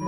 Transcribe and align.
Die 0.00 0.06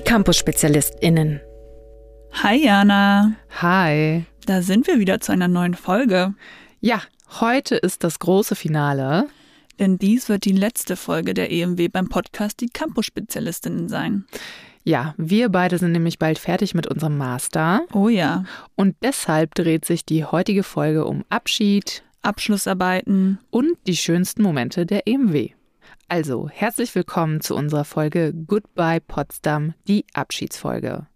Campus-SpezialistInnen. 0.00 1.40
Hi 2.42 2.64
Jana. 2.64 3.32
Hi. 3.60 4.24
Da 4.46 4.62
sind 4.62 4.86
wir 4.86 4.98
wieder 4.98 5.20
zu 5.20 5.32
einer 5.32 5.48
neuen 5.48 5.74
Folge. 5.74 6.32
Ja, 6.80 7.02
heute 7.40 7.76
ist 7.76 8.02
das 8.02 8.18
große 8.18 8.54
Finale. 8.56 9.28
Denn 9.78 9.98
dies 9.98 10.28
wird 10.28 10.44
die 10.44 10.52
letzte 10.52 10.96
Folge 10.96 11.34
der 11.34 11.50
EMW 11.52 11.88
beim 11.88 12.08
Podcast 12.08 12.60
Die 12.60 12.68
Campus-Spezialistinnen 12.68 13.88
sein. 13.88 14.24
Ja, 14.84 15.14
wir 15.18 15.50
beide 15.50 15.78
sind 15.78 15.92
nämlich 15.92 16.18
bald 16.18 16.38
fertig 16.38 16.74
mit 16.74 16.86
unserem 16.86 17.18
Master. 17.18 17.82
Oh 17.92 18.08
ja. 18.08 18.44
Und 18.74 18.96
deshalb 19.02 19.54
dreht 19.54 19.84
sich 19.84 20.04
die 20.04 20.24
heutige 20.24 20.62
Folge 20.62 21.04
um 21.04 21.24
Abschied, 21.28 22.02
Abschlussarbeiten 22.22 23.38
und 23.50 23.76
die 23.86 23.96
schönsten 23.96 24.42
Momente 24.42 24.86
der 24.86 25.06
EMW. 25.06 25.50
Also, 26.08 26.48
herzlich 26.48 26.94
willkommen 26.94 27.42
zu 27.42 27.54
unserer 27.54 27.84
Folge 27.84 28.32
Goodbye 28.32 29.00
Potsdam, 29.00 29.74
die 29.86 30.06
Abschiedsfolge. 30.14 31.06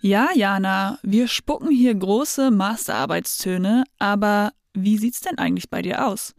Ja, 0.00 0.30
Jana, 0.34 0.98
wir 1.02 1.28
spucken 1.28 1.70
hier 1.70 1.94
große 1.94 2.50
Masterarbeitstöne, 2.50 3.84
aber 3.98 4.52
wie 4.74 4.96
sieht's 4.96 5.20
denn 5.20 5.38
eigentlich 5.38 5.68
bei 5.68 5.82
dir 5.82 6.06
aus? 6.06 6.34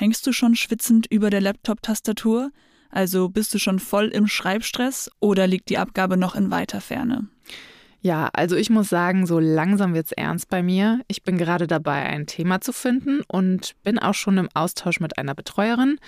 Hängst 0.00 0.26
du 0.26 0.32
schon 0.32 0.56
schwitzend 0.56 1.06
über 1.10 1.28
der 1.28 1.42
Laptop-Tastatur? 1.42 2.52
Also 2.88 3.28
bist 3.28 3.52
du 3.52 3.58
schon 3.58 3.78
voll 3.78 4.06
im 4.06 4.28
Schreibstress 4.28 5.10
oder 5.20 5.46
liegt 5.46 5.68
die 5.68 5.76
Abgabe 5.76 6.16
noch 6.16 6.34
in 6.34 6.50
weiter 6.50 6.80
Ferne? 6.80 7.28
Ja, 8.00 8.30
also 8.32 8.56
ich 8.56 8.70
muss 8.70 8.88
sagen, 8.88 9.26
so 9.26 9.38
langsam 9.38 9.92
wird's 9.92 10.12
ernst 10.12 10.48
bei 10.48 10.62
mir. 10.62 11.02
Ich 11.06 11.22
bin 11.22 11.36
gerade 11.36 11.66
dabei, 11.66 12.04
ein 12.04 12.26
Thema 12.26 12.62
zu 12.62 12.72
finden 12.72 13.20
und 13.28 13.74
bin 13.82 13.98
auch 13.98 14.14
schon 14.14 14.38
im 14.38 14.48
Austausch 14.54 15.00
mit 15.00 15.18
einer 15.18 15.34
Betreuerin. 15.34 15.98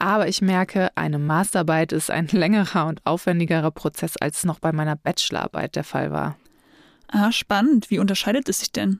Aber 0.00 0.26
ich 0.26 0.42
merke, 0.42 0.88
eine 0.96 1.20
Masterarbeit 1.20 1.92
ist 1.92 2.10
ein 2.10 2.26
längerer 2.32 2.86
und 2.86 3.06
aufwendigerer 3.06 3.70
Prozess, 3.70 4.16
als 4.16 4.38
es 4.38 4.44
noch 4.44 4.58
bei 4.58 4.72
meiner 4.72 4.96
Bachelorarbeit 4.96 5.76
der 5.76 5.84
Fall 5.84 6.10
war. 6.10 6.36
Ah, 7.06 7.30
spannend. 7.30 7.90
Wie 7.90 8.00
unterscheidet 8.00 8.48
es 8.48 8.58
sich 8.58 8.72
denn? 8.72 8.98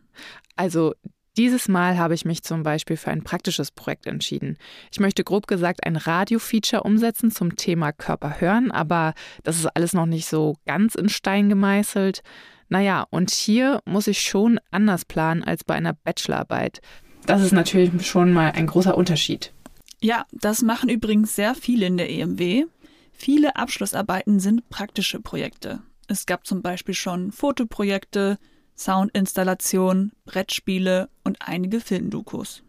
Also 0.55 0.95
dieses 1.37 1.69
Mal 1.69 1.99
habe 1.99 2.15
ich 2.15 2.25
mich 2.25 2.43
zum 2.43 2.63
Beispiel 2.63 2.97
für 2.97 3.11
ein 3.11 3.23
praktisches 3.23 3.71
Projekt 3.71 4.07
entschieden. 4.07 4.57
Ich 4.91 5.01
möchte 5.01 5.25
grob 5.25 5.47
gesagt 5.47 5.85
ein 5.85 5.97
Radio-Feature 5.97 6.83
umsetzen 6.83 7.31
zum 7.31 7.57
Thema 7.57 7.93
Körper 7.93 8.41
hören, 8.41 8.71
aber 8.71 9.15
das 9.43 9.59
ist 9.59 9.67
alles 9.67 9.93
noch 9.93 10.07
nicht 10.07 10.27
so 10.27 10.57
ganz 10.67 10.95
in 10.95 11.09
Stein 11.09 11.49
gemeißelt. 11.49 12.23
Naja, 12.69 13.07
und 13.11 13.31
hier 13.31 13.81
muss 13.85 14.07
ich 14.07 14.21
schon 14.21 14.59
anders 14.71 15.05
planen 15.05 15.45
als 15.45 15.63
bei 15.63 15.75
einer 15.75 15.93
Bachelorarbeit. 15.93 16.81
Das 17.27 17.43
ist 17.43 17.53
natürlich 17.53 18.07
schon 18.07 18.33
mal 18.33 18.53
ein 18.53 18.67
großer 18.67 18.97
Unterschied. 18.97 19.53
Ja, 20.01 20.25
das 20.33 20.63
machen 20.63 20.89
übrigens 20.89 21.35
sehr 21.35 21.55
viele 21.55 21.87
in 21.87 21.97
der 21.97 22.11
EMW. 22.11 22.67
Viele 23.13 23.57
Abschlussarbeiten 23.57 24.41
sind 24.41 24.69
praktische 24.69 25.21
Projekte. 25.21 25.83
Es 26.09 26.27
gab 26.27 26.47
zum 26.47 26.63
Beispiel 26.63 26.95
schon 26.95 27.33
Fotoprojekte, 27.33 28.39
Soundinstallationen, 28.77 30.13
Brettspiele 30.25 31.09
und 31.25 31.39
einige 31.41 31.81
Filmdokus. 31.81 32.63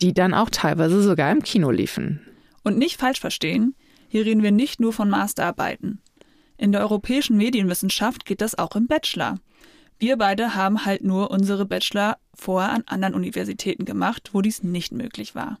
Die 0.00 0.14
dann 0.14 0.34
auch 0.34 0.50
teilweise 0.50 1.02
sogar 1.02 1.30
im 1.32 1.42
Kino 1.42 1.70
liefen. 1.70 2.20
Und 2.62 2.78
nicht 2.78 2.98
falsch 2.98 3.20
verstehen, 3.20 3.74
hier 4.08 4.24
reden 4.24 4.42
wir 4.42 4.52
nicht 4.52 4.80
nur 4.80 4.92
von 4.92 5.08
Masterarbeiten. 5.08 6.00
In 6.56 6.72
der 6.72 6.82
europäischen 6.82 7.36
Medienwissenschaft 7.36 8.26
geht 8.26 8.40
das 8.40 8.58
auch 8.58 8.76
im 8.76 8.86
Bachelor. 8.86 9.38
Wir 9.98 10.16
beide 10.16 10.54
haben 10.54 10.84
halt 10.84 11.04
nur 11.04 11.30
unsere 11.30 11.66
Bachelor 11.66 12.18
vorher 12.34 12.72
an 12.72 12.84
anderen 12.86 13.14
Universitäten 13.14 13.84
gemacht, 13.84 14.30
wo 14.32 14.40
dies 14.40 14.62
nicht 14.62 14.92
möglich 14.92 15.34
war. 15.34 15.58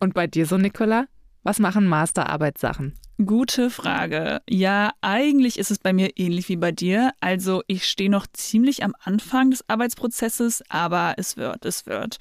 Und 0.00 0.14
bei 0.14 0.26
dir 0.26 0.46
so, 0.46 0.58
Nicola? 0.58 1.06
Was 1.42 1.58
machen 1.58 1.86
Masterarbeitssachen? 1.86 2.94
Gute 3.24 3.70
Frage. 3.70 4.40
Ja, 4.48 4.92
eigentlich 5.00 5.58
ist 5.58 5.70
es 5.70 5.78
bei 5.78 5.92
mir 5.92 6.10
ähnlich 6.16 6.48
wie 6.48 6.56
bei 6.56 6.72
dir. 6.72 7.12
Also 7.20 7.62
ich 7.66 7.86
stehe 7.86 8.10
noch 8.10 8.26
ziemlich 8.32 8.82
am 8.84 8.94
Anfang 9.02 9.50
des 9.50 9.68
Arbeitsprozesses, 9.68 10.62
aber 10.68 11.14
es 11.16 11.36
wird, 11.36 11.64
es 11.64 11.86
wird. 11.86 12.18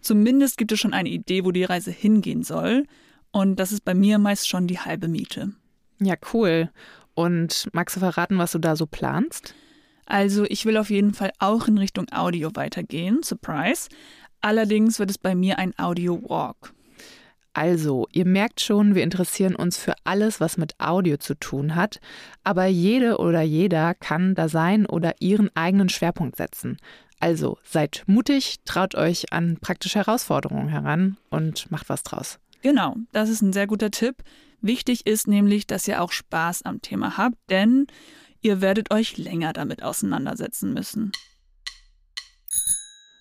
Zumindest 0.00 0.58
gibt 0.58 0.72
es 0.72 0.80
schon 0.80 0.92
eine 0.92 1.08
Idee, 1.08 1.44
wo 1.44 1.50
die 1.50 1.64
Reise 1.64 1.90
hingehen 1.90 2.42
soll. 2.42 2.86
Und 3.30 3.56
das 3.56 3.72
ist 3.72 3.84
bei 3.84 3.94
mir 3.94 4.18
meist 4.18 4.48
schon 4.48 4.66
die 4.66 4.78
halbe 4.78 5.08
Miete. 5.08 5.52
Ja, 6.00 6.14
cool. 6.32 6.70
Und 7.14 7.68
magst 7.72 7.96
du 7.96 8.00
verraten, 8.00 8.38
was 8.38 8.52
du 8.52 8.58
da 8.58 8.76
so 8.76 8.86
planst? 8.86 9.54
Also 10.06 10.44
ich 10.44 10.64
will 10.64 10.76
auf 10.76 10.88
jeden 10.88 11.14
Fall 11.14 11.32
auch 11.38 11.68
in 11.68 11.78
Richtung 11.78 12.06
Audio 12.12 12.50
weitergehen. 12.54 13.22
Surprise. 13.22 13.88
Allerdings 14.40 14.98
wird 14.98 15.10
es 15.10 15.18
bei 15.18 15.34
mir 15.34 15.58
ein 15.58 15.76
Audio 15.78 16.22
Walk. 16.28 16.72
Also, 17.54 18.06
ihr 18.12 18.26
merkt 18.26 18.60
schon, 18.60 18.94
wir 18.94 19.02
interessieren 19.02 19.56
uns 19.56 19.78
für 19.78 19.94
alles, 20.04 20.40
was 20.40 20.58
mit 20.58 20.78
Audio 20.78 21.16
zu 21.16 21.34
tun 21.34 21.74
hat, 21.74 21.98
aber 22.44 22.66
jede 22.66 23.18
oder 23.18 23.42
jeder 23.42 23.94
kann 23.94 24.34
da 24.34 24.48
sein 24.48 24.86
oder 24.86 25.14
ihren 25.20 25.50
eigenen 25.56 25.88
Schwerpunkt 25.88 26.36
setzen. 26.36 26.76
Also, 27.20 27.58
seid 27.64 28.04
mutig, 28.06 28.58
traut 28.64 28.94
euch 28.94 29.32
an 29.32 29.58
praktische 29.60 29.98
Herausforderungen 29.98 30.68
heran 30.68 31.16
und 31.30 31.70
macht 31.70 31.88
was 31.88 32.02
draus. 32.04 32.38
Genau, 32.62 32.96
das 33.12 33.28
ist 33.28 33.42
ein 33.42 33.52
sehr 33.52 33.66
guter 33.66 33.90
Tipp. 33.90 34.22
Wichtig 34.60 35.06
ist 35.06 35.28
nämlich, 35.28 35.66
dass 35.66 35.88
ihr 35.88 36.02
auch 36.02 36.12
Spaß 36.12 36.62
am 36.62 36.80
Thema 36.82 37.16
habt, 37.16 37.36
denn 37.50 37.86
ihr 38.40 38.60
werdet 38.60 38.92
euch 38.92 39.16
länger 39.16 39.52
damit 39.52 39.82
auseinandersetzen 39.82 40.72
müssen. 40.72 41.12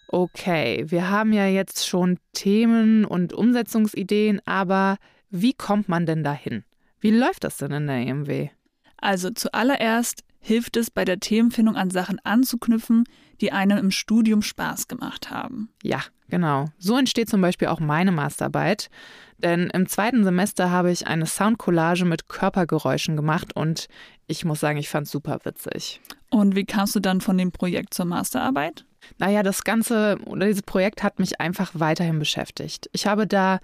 Okay, 0.08 0.86
wir 0.88 1.10
haben 1.10 1.34
ja 1.34 1.48
jetzt 1.48 1.86
schon 1.86 2.18
Themen 2.34 3.04
und 3.04 3.34
Umsetzungsideen, 3.34 4.42
aber 4.46 4.98
wie 5.30 5.54
kommt 5.54 5.90
man 5.90 6.06
denn 6.06 6.24
dahin? 6.24 6.64
Wie 7.00 7.12
läuft 7.12 7.44
das 7.44 7.58
denn 7.58 7.72
in 7.72 7.88
der 7.88 7.98
EMW? 7.98 8.50
Also 8.98 9.30
zuallererst 9.30 10.24
hilft 10.40 10.78
es 10.78 10.90
bei 10.90 11.04
der 11.04 11.20
Themenfindung 11.20 11.76
an 11.76 11.90
Sachen 11.90 12.20
anzuknüpfen, 12.24 13.04
die 13.42 13.52
einem 13.52 13.78
im 13.78 13.92
Studium 13.92 14.42
Spaß 14.42 14.88
gemacht 14.88 15.30
haben. 15.30 15.70
Ja, 15.84 16.02
genau. 16.30 16.66
So 16.78 16.98
entsteht 16.98 17.30
zum 17.30 17.42
Beispiel 17.42 17.68
auch 17.68 17.80
meine 17.80 18.12
Masterarbeit. 18.12 18.90
Denn 19.38 19.70
im 19.70 19.88
zweiten 19.88 20.24
Semester 20.24 20.72
habe 20.72 20.92
ich 20.92 21.06
eine 21.06 21.28
Soundcollage 21.28 22.06
mit 22.06 22.28
Körpergeräuschen 22.28 23.16
gemacht 23.16 23.56
und 23.56 23.88
ich 24.26 24.46
muss 24.46 24.60
sagen, 24.60 24.78
ich 24.78 24.90
fand 24.90 25.06
es 25.06 25.12
super 25.12 25.40
witzig. 25.44 26.02
Und 26.30 26.56
wie 26.56 26.66
kamst 26.66 26.96
du 26.96 27.00
dann 27.00 27.22
von 27.22 27.38
dem 27.38 27.52
Projekt 27.52 27.94
zur 27.94 28.06
Masterarbeit? 28.06 28.86
Naja, 29.20 29.44
das 29.44 29.64
Ganze 29.64 30.18
oder 30.26 30.48
dieses 30.48 30.64
Projekt 30.64 31.04
hat 31.04 31.20
mich 31.20 31.40
einfach 31.40 31.72
weiterhin 31.76 32.20
beschäftigt. 32.20 32.90
Ich 32.92 33.06
habe 33.06 33.28
da, 33.28 33.60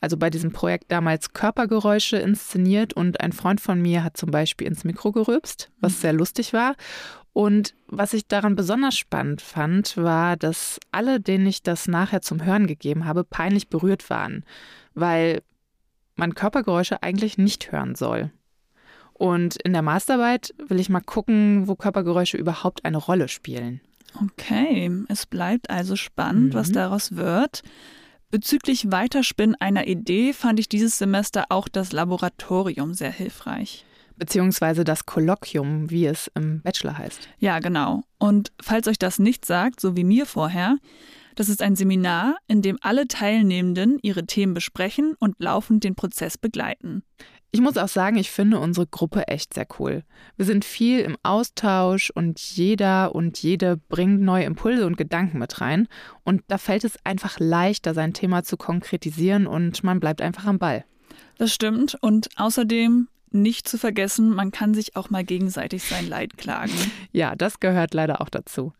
also 0.00 0.16
bei 0.16 0.28
diesem 0.28 0.52
Projekt 0.52 0.90
damals 0.90 1.32
Körpergeräusche 1.32 2.16
inszeniert 2.16 2.92
und 2.92 3.20
ein 3.20 3.32
Freund 3.32 3.60
von 3.60 3.80
mir 3.80 4.04
hat 4.04 4.16
zum 4.16 4.30
Beispiel 4.30 4.66
ins 4.66 4.84
Mikro 4.84 5.12
gerülpst, 5.12 5.70
was 5.80 6.00
sehr 6.00 6.12
lustig 6.12 6.52
war. 6.52 6.74
Und 7.32 7.74
was 7.86 8.12
ich 8.12 8.26
daran 8.26 8.56
besonders 8.56 8.96
spannend 8.96 9.40
fand, 9.40 9.96
war, 9.96 10.36
dass 10.36 10.78
alle, 10.90 11.18
denen 11.20 11.46
ich 11.46 11.62
das 11.62 11.88
nachher 11.88 12.20
zum 12.20 12.44
Hören 12.44 12.66
gegeben 12.66 13.06
habe, 13.06 13.24
peinlich 13.24 13.68
berührt 13.68 14.10
waren, 14.10 14.44
weil 14.94 15.42
man 16.14 16.34
Körpergeräusche 16.34 17.02
eigentlich 17.02 17.38
nicht 17.38 17.72
hören 17.72 17.94
soll. 17.94 18.30
Und 19.14 19.56
in 19.62 19.72
der 19.72 19.82
Masterarbeit 19.82 20.54
will 20.58 20.80
ich 20.80 20.88
mal 20.88 21.00
gucken, 21.00 21.68
wo 21.68 21.74
Körpergeräusche 21.74 22.36
überhaupt 22.36 22.84
eine 22.84 22.98
Rolle 22.98 23.28
spielen. 23.28 23.80
Okay, 24.20 24.90
es 25.08 25.24
bleibt 25.26 25.70
also 25.70 25.96
spannend, 25.96 26.52
mhm. 26.52 26.54
was 26.54 26.72
daraus 26.72 27.16
wird. 27.16 27.62
Bezüglich 28.30 28.90
Weiterspinnen 28.90 29.56
einer 29.60 29.86
Idee 29.86 30.32
fand 30.32 30.58
ich 30.58 30.68
dieses 30.68 30.98
Semester 30.98 31.46
auch 31.50 31.68
das 31.68 31.92
Laboratorium 31.92 32.94
sehr 32.94 33.12
hilfreich. 33.12 33.86
Beziehungsweise 34.22 34.84
das 34.84 35.04
Kolloquium, 35.04 35.90
wie 35.90 36.06
es 36.06 36.30
im 36.36 36.62
Bachelor 36.62 36.96
heißt. 36.96 37.28
Ja, 37.40 37.58
genau. 37.58 38.02
Und 38.18 38.52
falls 38.62 38.86
euch 38.86 38.96
das 38.96 39.18
nicht 39.18 39.44
sagt, 39.44 39.80
so 39.80 39.96
wie 39.96 40.04
mir 40.04 40.26
vorher, 40.26 40.76
das 41.34 41.48
ist 41.48 41.60
ein 41.60 41.74
Seminar, 41.74 42.36
in 42.46 42.62
dem 42.62 42.78
alle 42.82 43.08
Teilnehmenden 43.08 43.98
ihre 44.00 44.24
Themen 44.24 44.54
besprechen 44.54 45.16
und 45.18 45.34
laufend 45.40 45.82
den 45.82 45.96
Prozess 45.96 46.38
begleiten. 46.38 47.02
Ich 47.50 47.60
muss 47.60 47.76
auch 47.76 47.88
sagen, 47.88 48.16
ich 48.16 48.30
finde 48.30 48.60
unsere 48.60 48.86
Gruppe 48.86 49.26
echt 49.26 49.54
sehr 49.54 49.66
cool. 49.80 50.04
Wir 50.36 50.44
sind 50.44 50.64
viel 50.64 51.00
im 51.00 51.16
Austausch 51.24 52.10
und 52.10 52.38
jeder 52.38 53.16
und 53.16 53.42
jede 53.42 53.76
bringt 53.76 54.20
neue 54.20 54.44
Impulse 54.44 54.86
und 54.86 54.96
Gedanken 54.96 55.40
mit 55.40 55.60
rein. 55.60 55.88
Und 56.22 56.44
da 56.46 56.58
fällt 56.58 56.84
es 56.84 56.96
einfach 57.04 57.40
leichter, 57.40 57.92
sein 57.92 58.14
Thema 58.14 58.44
zu 58.44 58.56
konkretisieren 58.56 59.48
und 59.48 59.82
man 59.82 59.98
bleibt 59.98 60.22
einfach 60.22 60.44
am 60.44 60.60
Ball. 60.60 60.84
Das 61.38 61.52
stimmt. 61.52 61.98
Und 62.00 62.28
außerdem 62.36 63.08
nicht 63.34 63.68
zu 63.68 63.78
vergessen, 63.78 64.30
man 64.30 64.50
kann 64.50 64.74
sich 64.74 64.96
auch 64.96 65.10
mal 65.10 65.24
gegenseitig 65.24 65.84
sein 65.84 66.08
Leid 66.08 66.36
klagen. 66.36 66.72
Ja, 67.14 67.36
das 67.36 67.60
gehört 67.60 67.92
leider 67.92 68.22
auch 68.22 68.30
dazu. 68.30 68.72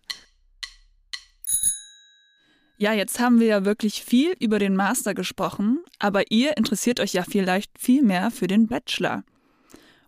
Ja, 2.78 2.94
jetzt 2.94 3.20
haben 3.20 3.40
wir 3.40 3.46
ja 3.46 3.64
wirklich 3.64 4.02
viel 4.02 4.34
über 4.40 4.58
den 4.58 4.75
Master 4.75 5.14
gesprochen, 5.14 5.81
aber 5.99 6.31
ihr 6.31 6.56
interessiert 6.56 6.99
euch 6.99 7.12
ja 7.12 7.22
vielleicht 7.22 7.78
viel 7.78 8.02
mehr 8.02 8.31
für 8.31 8.46
den 8.46 8.66
Bachelor. 8.66 9.22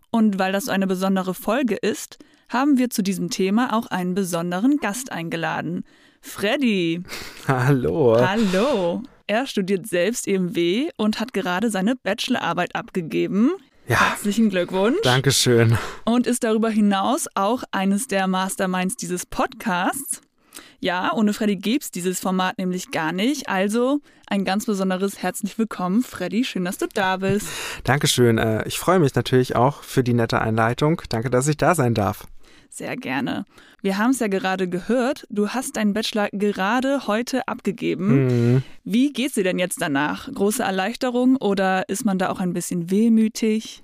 Und 0.09 0.39
weil 0.39 0.51
das 0.51 0.65
so 0.65 0.71
eine 0.71 0.87
besondere 0.87 1.33
Folge 1.33 1.75
ist, 1.75 2.17
haben 2.49 2.77
wir 2.77 2.89
zu 2.89 3.03
diesem 3.03 3.29
Thema 3.29 3.73
auch 3.73 3.87
einen 3.87 4.15
besonderen 4.15 4.77
Gast 4.77 5.11
eingeladen. 5.11 5.83
Freddy. 6.21 7.03
Hallo. 7.47 8.17
Hallo. 8.19 9.03
Er 9.27 9.47
studiert 9.47 9.87
selbst 9.87 10.27
EMW 10.27 10.89
und 10.97 11.19
hat 11.19 11.33
gerade 11.33 11.69
seine 11.69 11.95
Bachelorarbeit 11.95 12.75
abgegeben. 12.75 13.51
Ja. 13.87 14.09
Herzlichen 14.09 14.49
Glückwunsch. 14.49 14.97
Dankeschön. 15.03 15.77
Und 16.05 16.25
ist 16.25 16.43
darüber 16.43 16.69
hinaus 16.69 17.27
auch 17.35 17.63
eines 17.71 18.07
der 18.07 18.27
Masterminds 18.27 18.95
dieses 18.95 19.25
Podcasts. 19.25 20.21
Ja, 20.79 21.13
ohne 21.13 21.33
Freddy 21.33 21.55
gäbe 21.55 21.79
es 21.81 21.91
dieses 21.91 22.19
Format 22.19 22.57
nämlich 22.57 22.91
gar 22.91 23.11
nicht. 23.11 23.47
Also 23.47 23.99
ein 24.27 24.43
ganz 24.43 24.65
besonderes 24.65 25.21
herzlich 25.21 25.57
willkommen, 25.57 26.01
Freddy. 26.03 26.43
Schön, 26.43 26.65
dass 26.65 26.77
du 26.77 26.87
da 26.93 27.17
bist. 27.17 27.47
Dankeschön. 27.83 28.37
Äh, 28.37 28.67
ich 28.67 28.79
freue 28.79 28.99
mich 28.99 29.13
natürlich 29.15 29.55
auch 29.55 29.83
für 29.83 30.03
die 30.03 30.13
nette 30.13 30.41
Einleitung. 30.41 31.01
Danke, 31.09 31.29
dass 31.29 31.47
ich 31.47 31.57
da 31.57 31.75
sein 31.75 31.93
darf. 31.93 32.25
Sehr 32.75 32.97
gerne. 32.97 33.45
Wir 33.81 33.97
haben 33.97 34.09
es 34.09 34.19
ja 34.19 34.27
gerade 34.27 34.67
gehört, 34.67 35.25
du 35.29 35.47
hast 35.47 35.77
deinen 35.77 35.93
Bachelor 35.93 36.27
gerade 36.33 37.07
heute 37.07 37.47
abgegeben. 37.47 38.25
Mhm. 38.25 38.63
Wie 38.83 39.13
geht's 39.13 39.35
dir 39.35 39.45
denn 39.45 39.59
jetzt 39.59 39.81
danach? 39.81 40.29
Große 40.29 40.61
Erleichterung 40.61 41.37
oder 41.37 41.87
ist 41.87 42.03
man 42.03 42.17
da 42.17 42.29
auch 42.29 42.41
ein 42.41 42.51
bisschen 42.51 42.91
wehmütig? 42.91 43.81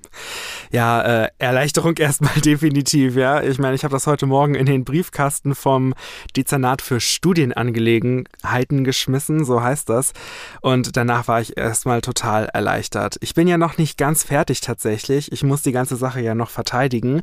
Ja, 0.74 1.24
äh, 1.24 1.30
Erleichterung 1.38 1.96
erstmal 2.00 2.34
definitiv, 2.42 3.16
ja. 3.16 3.42
Ich 3.42 3.60
meine, 3.60 3.76
ich 3.76 3.86
habe 3.86 3.94
das 3.94 4.08
heute 4.08 4.26
Morgen 4.26 4.56
in 4.56 4.66
den 4.66 4.84
Briefkasten 4.84 5.56
vom 5.56 5.94
Dezernat 6.36 6.82
für 6.82 7.00
Studienangelegenheiten 7.00 8.84
geschmissen, 8.84 9.46
so 9.46 9.62
heißt 9.62 9.88
das. 9.88 10.12
Und 10.60 10.98
danach 10.98 11.30
war 11.30 11.40
ich 11.40 11.56
erstmal 11.56 12.02
total 12.02 12.46
erleichtert. 12.46 13.16
Ich 13.22 13.36
bin 13.36 13.48
ja 13.48 13.58
noch 13.58 13.78
nicht 13.78 13.98
ganz 13.98 14.24
fertig 14.24 14.60
tatsächlich. 14.60 15.32
Ich 15.32 15.44
muss 15.44 15.62
die 15.62 15.72
ganze 15.72 15.96
Sache 15.96 16.20
ja 16.20 16.36
noch 16.36 16.50
verteidigen. 16.50 17.22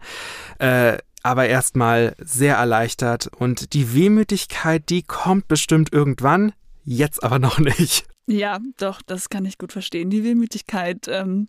Äh, 0.58 0.96
aber 1.28 1.46
erstmal 1.46 2.14
sehr 2.18 2.56
erleichtert 2.56 3.28
und 3.38 3.74
die 3.74 3.94
Wehmütigkeit, 3.94 4.88
die 4.88 5.02
kommt 5.02 5.46
bestimmt 5.46 5.92
irgendwann, 5.92 6.52
jetzt 6.84 7.22
aber 7.22 7.38
noch 7.38 7.58
nicht. 7.58 8.06
Ja, 8.26 8.60
doch, 8.78 9.02
das 9.02 9.28
kann 9.28 9.44
ich 9.44 9.58
gut 9.58 9.72
verstehen. 9.72 10.08
Die 10.08 10.24
Wehmütigkeit 10.24 11.06
ähm, 11.08 11.48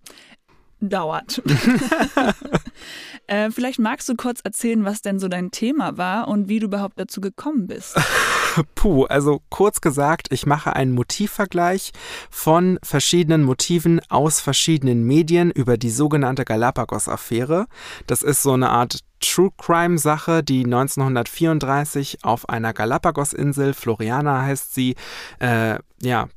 dauert. 0.82 1.42
äh, 3.28 3.52
vielleicht 3.52 3.80
magst 3.80 4.10
du 4.10 4.16
kurz 4.16 4.42
erzählen, 4.44 4.84
was 4.84 5.02
denn 5.02 5.20
so 5.20 5.30
dein 5.30 5.52
Thema 5.52 5.98
war 5.98 6.28
und 6.28 6.50
wie 6.50 6.60
du 6.60 6.68
überhaupt 6.68 7.00
dazu 7.00 7.22
gekommen 7.22 7.68
bist. 7.68 7.98
Puh, 8.76 9.06
also 9.06 9.42
kurz 9.50 9.80
gesagt, 9.80 10.28
ich 10.32 10.46
mache 10.46 10.76
einen 10.76 10.92
Motivvergleich 10.92 11.92
von 12.30 12.80
verschiedenen 12.84 13.44
Motiven 13.44 14.02
aus 14.10 14.42
verschiedenen 14.42 15.04
Medien 15.04 15.52
über 15.52 15.78
die 15.78 15.90
sogenannte 15.90 16.44
Galapagos-Affäre. 16.44 17.68
Das 18.08 18.24
ist 18.24 18.42
so 18.42 18.52
eine 18.52 18.70
Art 18.70 19.00
True 19.20 19.52
Crime 19.58 19.98
Sache, 19.98 20.44
die 20.44 20.64
1934 20.66 22.20
auf 22.24 22.50
einer 22.50 22.74
Galapagos-Insel, 22.74 23.74
Floriana 23.74 24.44
heißt 24.44 24.74
sie, 24.74 24.96
äh, 25.40 25.78
ja, 26.02 26.28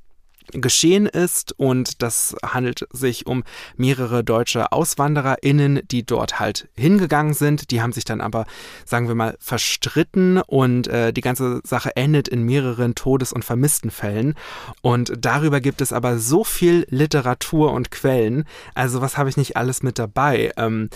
geschehen 0.50 1.06
ist 1.06 1.52
und 1.58 2.02
das 2.02 2.36
handelt 2.44 2.86
sich 2.92 3.26
um 3.26 3.42
mehrere 3.76 4.24
deutsche 4.24 4.72
AuswandererInnen, 4.72 5.80
die 5.90 6.04
dort 6.04 6.40
halt 6.40 6.68
hingegangen 6.76 7.34
sind. 7.34 7.70
Die 7.70 7.80
haben 7.80 7.92
sich 7.92 8.04
dann 8.04 8.20
aber, 8.20 8.46
sagen 8.84 9.08
wir 9.08 9.14
mal, 9.14 9.36
verstritten 9.38 10.40
und 10.40 10.88
äh, 10.88 11.12
die 11.12 11.20
ganze 11.20 11.60
Sache 11.64 11.96
endet 11.96 12.28
in 12.28 12.42
mehreren 12.42 12.94
Todes- 12.94 13.32
und 13.32 13.44
Vermisstenfällen. 13.44 14.34
Und 14.82 15.12
darüber 15.18 15.60
gibt 15.60 15.80
es 15.80 15.92
aber 15.92 16.18
so 16.18 16.44
viel 16.44 16.86
Literatur 16.90 17.72
und 17.72 17.90
Quellen. 17.90 18.44
Also 18.74 19.00
was 19.00 19.16
habe 19.16 19.28
ich 19.28 19.36
nicht 19.36 19.56
alles 19.56 19.82
mit 19.82 19.98
dabei? 19.98 20.52
Ähm, 20.56 20.90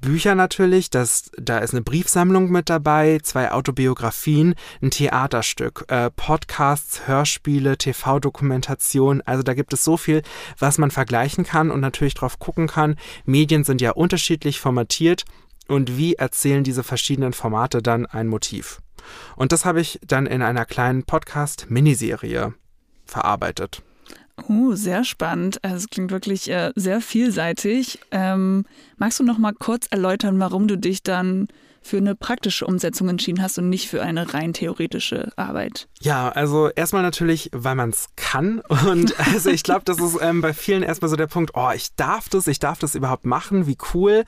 Bücher 0.00 0.34
natürlich, 0.34 0.90
das, 0.90 1.30
da 1.36 1.58
ist 1.58 1.72
eine 1.72 1.82
Briefsammlung 1.82 2.50
mit 2.50 2.68
dabei, 2.68 3.18
zwei 3.22 3.52
Autobiografien, 3.52 4.54
ein 4.82 4.90
Theaterstück, 4.90 5.84
äh, 5.88 6.10
Podcasts, 6.10 7.06
Hörspiele, 7.06 7.78
TV-Dokumentation. 7.78 9.22
Also 9.24 9.42
da 9.42 9.54
gibt 9.54 9.72
es 9.72 9.84
so 9.84 9.96
viel, 9.96 10.22
was 10.58 10.78
man 10.78 10.90
vergleichen 10.90 11.44
kann 11.44 11.70
und 11.70 11.80
natürlich 11.80 12.14
drauf 12.14 12.38
gucken 12.38 12.66
kann. 12.66 12.96
Medien 13.24 13.64
sind 13.64 13.80
ja 13.80 13.92
unterschiedlich 13.92 14.60
formatiert 14.60 15.24
und 15.68 15.96
wie 15.96 16.14
erzählen 16.14 16.64
diese 16.64 16.82
verschiedenen 16.82 17.32
Formate 17.32 17.82
dann 17.82 18.06
ein 18.06 18.28
Motiv. 18.28 18.80
Und 19.36 19.52
das 19.52 19.64
habe 19.64 19.80
ich 19.80 20.00
dann 20.06 20.26
in 20.26 20.42
einer 20.42 20.64
kleinen 20.64 21.04
Podcast-Miniserie 21.04 22.54
verarbeitet. 23.04 23.82
Oh, 24.48 24.74
sehr 24.74 25.04
spannend. 25.04 25.62
Also, 25.64 25.76
es 25.76 25.88
klingt 25.88 26.10
wirklich 26.10 26.50
äh, 26.50 26.72
sehr 26.76 27.00
vielseitig. 27.00 27.98
Ähm, 28.10 28.64
magst 28.98 29.18
du 29.18 29.24
noch 29.24 29.38
mal 29.38 29.52
kurz 29.52 29.86
erläutern, 29.90 30.38
warum 30.38 30.68
du 30.68 30.76
dich 30.76 31.02
dann 31.02 31.48
für 31.86 31.98
eine 31.98 32.14
praktische 32.14 32.66
Umsetzung 32.66 33.08
entschieden 33.08 33.40
hast 33.40 33.58
und 33.58 33.68
nicht 33.68 33.88
für 33.88 34.02
eine 34.02 34.34
rein 34.34 34.52
theoretische 34.52 35.32
Arbeit? 35.36 35.88
Ja, 36.00 36.28
also 36.28 36.68
erstmal 36.68 37.02
natürlich, 37.02 37.50
weil 37.52 37.74
man 37.74 37.90
es 37.90 38.08
kann. 38.16 38.60
Und 38.86 39.18
also 39.18 39.50
ich 39.50 39.62
glaube, 39.62 39.82
das 39.84 39.98
ist 39.98 40.18
ähm, 40.20 40.40
bei 40.42 40.52
vielen 40.52 40.82
erstmal 40.82 41.08
so 41.08 41.16
der 41.16 41.26
Punkt, 41.26 41.52
oh, 41.54 41.70
ich 41.74 41.94
darf 41.94 42.28
das, 42.28 42.46
ich 42.46 42.58
darf 42.58 42.78
das 42.78 42.94
überhaupt 42.94 43.24
machen, 43.24 43.66
wie 43.66 43.78
cool. 43.94 44.24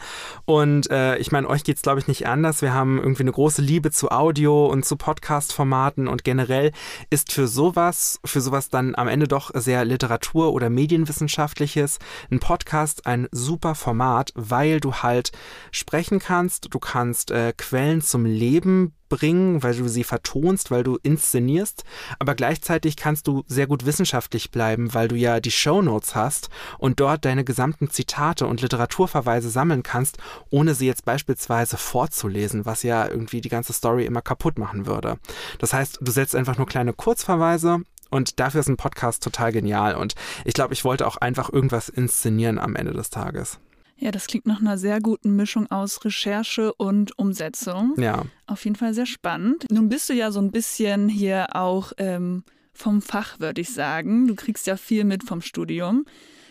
Und 0.46 0.90
äh, 0.90 1.16
ich 1.18 1.30
meine, 1.32 1.48
euch 1.48 1.64
geht 1.64 1.76
es, 1.76 1.82
glaube 1.82 2.00
ich, 2.00 2.08
nicht 2.08 2.26
anders. 2.26 2.62
Wir 2.62 2.72
haben 2.72 2.98
irgendwie 2.98 3.22
eine 3.22 3.32
große 3.32 3.60
Liebe 3.60 3.90
zu 3.90 4.10
Audio 4.10 4.66
und 4.66 4.84
zu 4.84 4.96
Podcast-Formaten 4.96 6.08
und 6.08 6.24
generell 6.24 6.72
ist 7.10 7.32
für 7.32 7.46
sowas, 7.48 8.20
für 8.24 8.40
sowas 8.40 8.70
dann 8.70 8.94
am 8.94 9.08
Ende 9.08 9.28
doch 9.28 9.50
sehr 9.54 9.84
Literatur- 9.84 10.52
oder 10.52 10.70
Medienwissenschaftliches 10.70 11.98
ein 12.30 12.40
Podcast 12.40 13.06
ein 13.06 13.28
super 13.30 13.74
Format, 13.74 14.32
weil 14.34 14.80
du 14.80 14.94
halt 14.94 15.32
sprechen 15.70 16.18
kannst, 16.18 16.72
du 16.72 16.78
kannst 16.78 17.30
äh, 17.30 17.47
Quellen 17.52 18.02
zum 18.02 18.24
Leben 18.24 18.94
bringen, 19.08 19.62
weil 19.62 19.74
du 19.74 19.88
sie 19.88 20.04
vertonst, 20.04 20.70
weil 20.70 20.82
du 20.82 20.98
inszenierst, 21.02 21.84
aber 22.18 22.34
gleichzeitig 22.34 22.96
kannst 22.96 23.26
du 23.26 23.44
sehr 23.46 23.66
gut 23.66 23.86
wissenschaftlich 23.86 24.50
bleiben, 24.50 24.94
weil 24.94 25.08
du 25.08 25.16
ja 25.16 25.40
die 25.40 25.50
Show 25.50 25.82
Notes 25.82 26.14
hast 26.14 26.50
und 26.78 27.00
dort 27.00 27.24
deine 27.24 27.44
gesamten 27.44 27.90
Zitate 27.90 28.46
und 28.46 28.60
Literaturverweise 28.60 29.50
sammeln 29.50 29.82
kannst, 29.82 30.18
ohne 30.50 30.74
sie 30.74 30.86
jetzt 30.86 31.04
beispielsweise 31.04 31.76
vorzulesen, 31.76 32.66
was 32.66 32.82
ja 32.82 33.08
irgendwie 33.08 33.40
die 33.40 33.48
ganze 33.48 33.72
Story 33.72 34.04
immer 34.04 34.22
kaputt 34.22 34.58
machen 34.58 34.86
würde. 34.86 35.18
Das 35.58 35.72
heißt, 35.72 35.98
du 36.00 36.12
setzt 36.12 36.34
einfach 36.34 36.58
nur 36.58 36.66
kleine 36.66 36.92
Kurzverweise 36.92 37.80
und 38.10 38.40
dafür 38.40 38.60
ist 38.60 38.68
ein 38.68 38.76
Podcast 38.76 39.22
total 39.22 39.52
genial 39.52 39.94
und 39.94 40.14
ich 40.44 40.54
glaube, 40.54 40.74
ich 40.74 40.84
wollte 40.84 41.06
auch 41.06 41.16
einfach 41.16 41.50
irgendwas 41.52 41.88
inszenieren 41.88 42.58
am 42.58 42.76
Ende 42.76 42.92
des 42.92 43.10
Tages. 43.10 43.58
Ja, 44.00 44.12
das 44.12 44.26
klingt 44.28 44.46
nach 44.46 44.60
einer 44.60 44.78
sehr 44.78 45.00
guten 45.00 45.34
Mischung 45.34 45.70
aus 45.70 46.04
Recherche 46.04 46.72
und 46.74 47.18
Umsetzung. 47.18 47.94
Ja. 47.98 48.24
Auf 48.46 48.64
jeden 48.64 48.76
Fall 48.76 48.94
sehr 48.94 49.06
spannend. 49.06 49.66
Nun 49.70 49.88
bist 49.88 50.08
du 50.08 50.14
ja 50.14 50.30
so 50.30 50.40
ein 50.40 50.52
bisschen 50.52 51.08
hier 51.08 51.56
auch 51.56 51.92
ähm, 51.98 52.44
vom 52.72 53.02
Fach, 53.02 53.40
würde 53.40 53.60
ich 53.60 53.74
sagen. 53.74 54.28
Du 54.28 54.36
kriegst 54.36 54.68
ja 54.68 54.76
viel 54.76 55.04
mit 55.04 55.24
vom 55.24 55.40
Studium. 55.40 56.04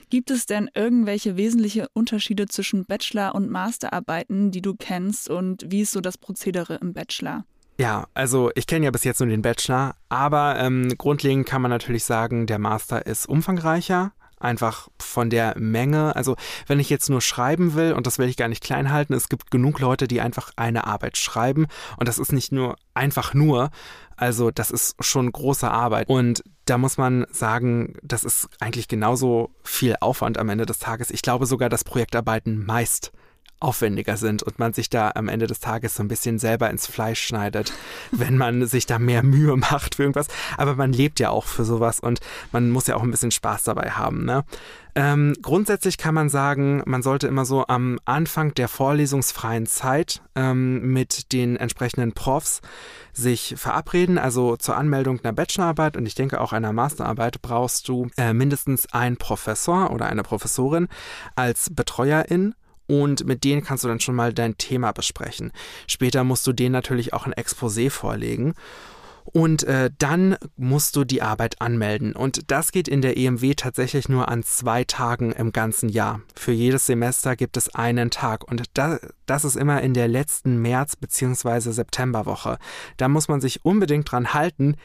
Gibt 0.10 0.30
es 0.32 0.46
denn 0.46 0.70
irgendwelche 0.74 1.36
wesentliche 1.36 1.88
Unterschiede 1.94 2.48
zwischen 2.48 2.86
Bachelor- 2.86 3.36
und 3.36 3.50
Masterarbeiten, 3.50 4.52
die 4.52 4.62
du 4.62 4.74
kennst 4.76 5.30
und 5.30 5.66
wie 5.68 5.82
ist 5.82 5.92
so 5.92 6.00
das 6.00 6.18
Prozedere 6.18 6.76
im 6.76 6.94
Bachelor? 6.94 7.46
Ja, 7.80 8.08
also 8.14 8.50
ich 8.56 8.66
kenne 8.68 8.86
ja 8.86 8.92
bis 8.92 9.04
jetzt 9.04 9.20
nur 9.20 9.30
den 9.30 9.42
Bachelor, 9.42 9.96
aber 10.10 10.58
ähm, 10.60 10.94
grundlegend 10.98 11.46
kann 11.46 11.62
man 11.62 11.70
natürlich 11.70 12.06
sagen, 12.06 12.48
der 12.48 12.58
Master 12.58 13.06
ist 13.06 13.28
umfangreicher, 13.28 14.14
einfach 14.40 14.88
von 15.00 15.30
der 15.30 15.56
Menge. 15.58 16.16
Also 16.16 16.36
wenn 16.68 16.80
ich 16.80 16.90
jetzt 16.90 17.10
nur 17.10 17.22
schreiben 17.22 17.74
will, 17.74 17.94
und 17.94 18.08
das 18.08 18.20
will 18.20 18.30
ich 18.30 18.38
gar 18.38 18.48
nicht 18.48 18.64
klein 18.64 18.92
halten, 18.92 19.14
es 19.14 19.30
gibt 19.30 19.52
genug 19.52 19.80
Leute, 19.80 20.08
die 20.08 20.22
einfach 20.22 20.52
eine 20.56 20.86
Arbeit 20.88 21.18
schreiben 21.18 21.68
und 21.98 22.08
das 22.08 22.20
ist 22.20 22.32
nicht 22.32 22.52
nur 22.52 22.76
einfach 22.94 23.34
nur, 23.34 23.72
also 24.16 24.52
das 24.52 24.72
ist 24.72 24.96
schon 25.04 25.32
große 25.32 25.70
Arbeit 25.70 26.10
und 26.10 26.44
da 26.66 26.78
muss 26.78 26.98
man 26.98 27.26
sagen, 27.32 27.96
das 28.04 28.24
ist 28.24 28.50
eigentlich 28.60 28.88
genauso 28.88 29.52
viel 29.64 29.96
Aufwand 30.02 30.38
am 30.38 30.50
Ende 30.50 30.66
des 30.66 30.80
Tages. 30.80 31.12
Ich 31.12 31.22
glaube 31.22 31.46
sogar, 31.46 31.70
dass 31.70 31.84
Projektarbeiten 31.84 32.66
meist 32.66 33.12
aufwendiger 33.60 34.18
sind 34.18 34.44
und 34.44 34.60
man 34.60 34.74
sich 34.74 34.90
da 34.90 35.12
am 35.16 35.28
Ende 35.28 35.48
des 35.48 35.60
Tages 35.60 35.96
so 35.96 36.04
ein 36.04 36.08
bisschen 36.08 36.40
selber 36.40 36.70
ins 36.70 36.88
Fleisch 36.88 37.22
schneidet, 37.22 37.74
wenn 38.12 38.38
man 38.38 38.66
sich 38.68 38.86
da 38.86 39.00
mehr 39.00 39.24
Mühe 39.24 39.56
macht 39.58 39.96
für 39.96 40.04
irgendwas. 40.04 40.28
Aber 40.58 40.76
man 40.76 40.94
lebt 40.94 41.20
ja 41.20 41.30
auch 41.30 41.46
für 41.46 41.66
sowas 41.66 42.00
und 42.00 42.20
man 42.52 42.70
muss 42.70 42.88
ja 42.88 42.96
auch 42.96 43.04
ein 43.04 43.12
bisschen 43.12 43.32
Spaß 43.32 43.64
dabei 43.64 43.92
haben. 43.92 44.26
Ne? 44.26 44.44
Ähm, 44.98 45.36
grundsätzlich 45.44 46.00
kann 46.00 46.16
man 46.16 46.28
sagen, 46.28 46.82
man 46.88 47.04
sollte 47.04 47.28
immer 47.28 47.46
so 47.46 47.68
am 47.68 48.00
Anfang 48.06 48.56
der 48.56 48.68
vorlesungsfreien 48.68 49.68
Zeit 49.68 50.24
ähm, 50.36 50.92
mit 50.92 51.34
den 51.34 51.56
entsprechenden 51.56 52.14
Profs 52.14 52.62
sich 53.14 53.54
verabreden. 53.58 54.18
Also 54.18 54.58
zur 54.58 54.76
Anmeldung 54.76 55.20
einer 55.24 55.34
Bachelorarbeit 55.34 55.98
und 55.98 56.08
ich 56.08 56.16
denke 56.16 56.42
auch 56.42 56.52
einer 56.52 56.74
Masterarbeit 56.74 57.44
brauchst 57.44 57.88
du 57.88 58.10
äh, 58.18 58.34
mindestens 58.34 58.92
einen 58.92 59.18
Professor 59.18 59.92
oder 59.92 60.08
eine 60.08 60.24
Professorin 60.24 60.88
als 61.36 61.70
Betreuerin 61.70 62.56
und 62.88 63.26
mit 63.26 63.44
denen 63.44 63.64
kannst 63.64 63.84
du 63.84 63.88
dann 63.88 64.00
schon 64.00 64.16
mal 64.16 64.34
dein 64.34 64.58
Thema 64.58 64.92
besprechen. 64.92 65.52
Später 65.88 66.24
musst 66.24 66.48
du 66.48 66.54
denen 66.54 66.74
natürlich 66.74 67.14
auch 67.14 67.26
ein 67.26 67.34
Exposé 67.34 67.90
vorlegen. 67.90 68.54
Und 69.34 69.64
äh, 69.64 69.92
dann 69.98 70.38
musst 70.56 70.96
du 70.96 71.04
die 71.04 71.22
Arbeit 71.22 71.62
anmelden. 71.62 72.16
Und 72.16 72.50
das 72.50 72.72
geht 72.72 72.88
in 72.88 73.02
der 73.02 73.18
EMW 73.18 73.56
tatsächlich 73.56 74.08
nur 74.08 74.30
an 74.30 74.42
zwei 74.44 74.86
Tagen 74.86 75.34
im 75.34 75.52
ganzen 75.52 75.90
Jahr. 75.90 76.22
Für 76.34 76.54
jedes 76.54 76.86
Semester 76.86 77.36
gibt 77.36 77.58
es 77.58 77.76
einen 77.76 78.10
Tag. 78.10 78.50
Und 78.50 78.64
da, 78.74 79.00
das 79.26 79.44
ist 79.44 79.58
immer 79.58 79.82
in 79.82 79.94
der 79.94 80.08
letzten 80.08 80.62
März- 80.62 80.96
bzw. 80.96 81.72
Septemberwoche. 81.72 82.58
Da 82.96 83.10
muss 83.10 83.28
man 83.28 83.42
sich 83.42 83.66
unbedingt 83.66 84.10
dran 84.10 84.34
halten. 84.34 84.78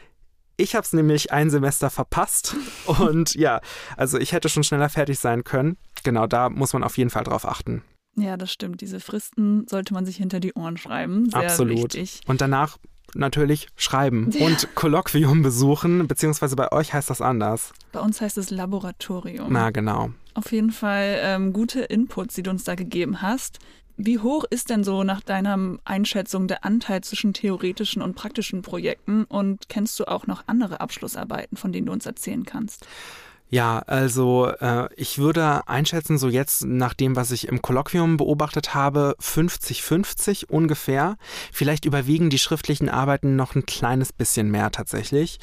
Ich 0.57 0.75
habe 0.75 0.83
es 0.83 0.93
nämlich 0.93 1.31
ein 1.31 1.49
Semester 1.49 1.89
verpasst. 1.89 2.55
Und 2.85 3.35
ja, 3.35 3.61
also 3.95 4.17
ich 4.19 4.33
hätte 4.33 4.49
schon 4.49 4.63
schneller 4.63 4.89
fertig 4.89 5.19
sein 5.19 5.45
können. 5.45 5.77
Genau, 6.03 6.27
da 6.27 6.49
muss 6.49 6.73
man 6.73 6.83
auf 6.83 6.97
jeden 6.97 7.09
Fall 7.09 7.23
drauf 7.23 7.47
achten. 7.47 7.81
Ja, 8.15 8.37
das 8.37 8.51
stimmt. 8.51 8.81
Diese 8.81 8.99
Fristen 8.99 9.67
sollte 9.67 9.93
man 9.93 10.05
sich 10.05 10.17
hinter 10.17 10.39
die 10.39 10.53
Ohren 10.53 10.77
schreiben. 10.77 11.29
Sehr 11.29 11.41
Absolut. 11.41 11.95
Wichtig. 11.95 12.21
Und 12.27 12.41
danach 12.41 12.77
natürlich 13.15 13.67
schreiben 13.75 14.29
ja. 14.31 14.45
und 14.45 14.75
Kolloquium 14.75 15.41
besuchen, 15.41 16.07
beziehungsweise 16.07 16.55
bei 16.55 16.71
euch 16.71 16.93
heißt 16.93 17.09
das 17.09 17.21
anders. 17.21 17.73
Bei 17.91 17.99
uns 17.99 18.21
heißt 18.21 18.37
es 18.37 18.49
Laboratorium. 18.49 19.51
Na, 19.51 19.71
genau. 19.71 20.11
Auf 20.33 20.51
jeden 20.51 20.71
Fall 20.71 21.19
ähm, 21.21 21.53
gute 21.53 21.81
Inputs, 21.81 22.35
die 22.35 22.43
du 22.43 22.49
uns 22.49 22.63
da 22.63 22.75
gegeben 22.75 23.21
hast. 23.21 23.59
Wie 23.95 24.17
hoch 24.17 24.43
ist 24.49 24.71
denn 24.71 24.83
so 24.83 25.03
nach 25.03 25.21
deiner 25.21 25.77
Einschätzung 25.85 26.47
der 26.47 26.65
Anteil 26.65 27.01
zwischen 27.01 27.33
theoretischen 27.33 28.01
und 28.01 28.15
praktischen 28.15 28.63
Projekten? 28.63 29.25
Und 29.25 29.69
kennst 29.69 29.99
du 29.99 30.05
auch 30.05 30.25
noch 30.25 30.43
andere 30.47 30.81
Abschlussarbeiten, 30.81 31.57
von 31.57 31.71
denen 31.71 31.85
du 31.85 31.93
uns 31.93 32.07
erzählen 32.07 32.43
kannst? 32.43 32.87
Ja, 33.49 33.79
also 33.85 34.47
äh, 34.47 34.89
ich 34.95 35.19
würde 35.19 35.67
einschätzen, 35.67 36.17
so 36.17 36.27
jetzt 36.27 36.65
nach 36.65 36.95
dem, 36.95 37.15
was 37.15 37.29
ich 37.29 37.47
im 37.47 37.61
Kolloquium 37.61 38.17
beobachtet 38.17 38.73
habe, 38.73 39.15
50-50 39.21 40.45
ungefähr. 40.49 41.17
Vielleicht 41.51 41.85
überwiegen 41.85 42.31
die 42.31 42.39
schriftlichen 42.39 42.89
Arbeiten 42.89 43.35
noch 43.35 43.53
ein 43.53 43.67
kleines 43.67 44.11
bisschen 44.11 44.49
mehr 44.49 44.71
tatsächlich. 44.71 45.39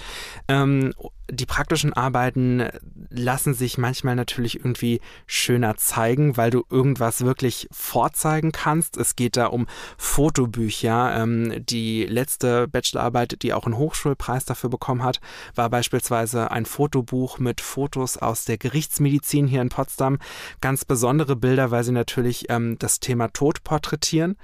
Ähm, 0.48 0.92
die 1.30 1.46
praktischen 1.46 1.92
Arbeiten 1.92 2.68
lassen 3.10 3.54
sich 3.54 3.78
manchmal 3.78 4.16
natürlich 4.16 4.56
irgendwie 4.56 5.00
schöner 5.26 5.76
zeigen, 5.76 6.36
weil 6.36 6.50
du 6.50 6.64
irgendwas 6.70 7.24
wirklich 7.24 7.68
vorzeigen 7.70 8.52
kannst. 8.52 8.96
Es 8.96 9.16
geht 9.16 9.36
da 9.36 9.46
um 9.46 9.66
Fotobücher. 9.96 11.14
Ähm, 11.16 11.64
die 11.66 12.04
letzte 12.04 12.68
Bachelorarbeit, 12.68 13.42
die 13.42 13.52
auch 13.52 13.66
einen 13.66 13.76
Hochschulpreis 13.76 14.44
dafür 14.44 14.70
bekommen 14.70 15.02
hat, 15.02 15.20
war 15.54 15.70
beispielsweise 15.70 16.50
ein 16.50 16.66
Fotobuch 16.66 17.38
mit 17.38 17.60
Fotos 17.60 18.16
aus 18.16 18.44
der 18.44 18.58
Gerichtsmedizin 18.58 19.46
hier 19.46 19.62
in 19.62 19.68
Potsdam. 19.68 20.18
Ganz 20.60 20.84
besondere 20.84 21.36
Bilder, 21.36 21.70
weil 21.70 21.84
sie 21.84 21.92
natürlich 21.92 22.50
ähm, 22.50 22.76
das 22.78 23.00
Thema 23.00 23.28
Tod 23.28 23.64
porträtieren. 23.64 24.36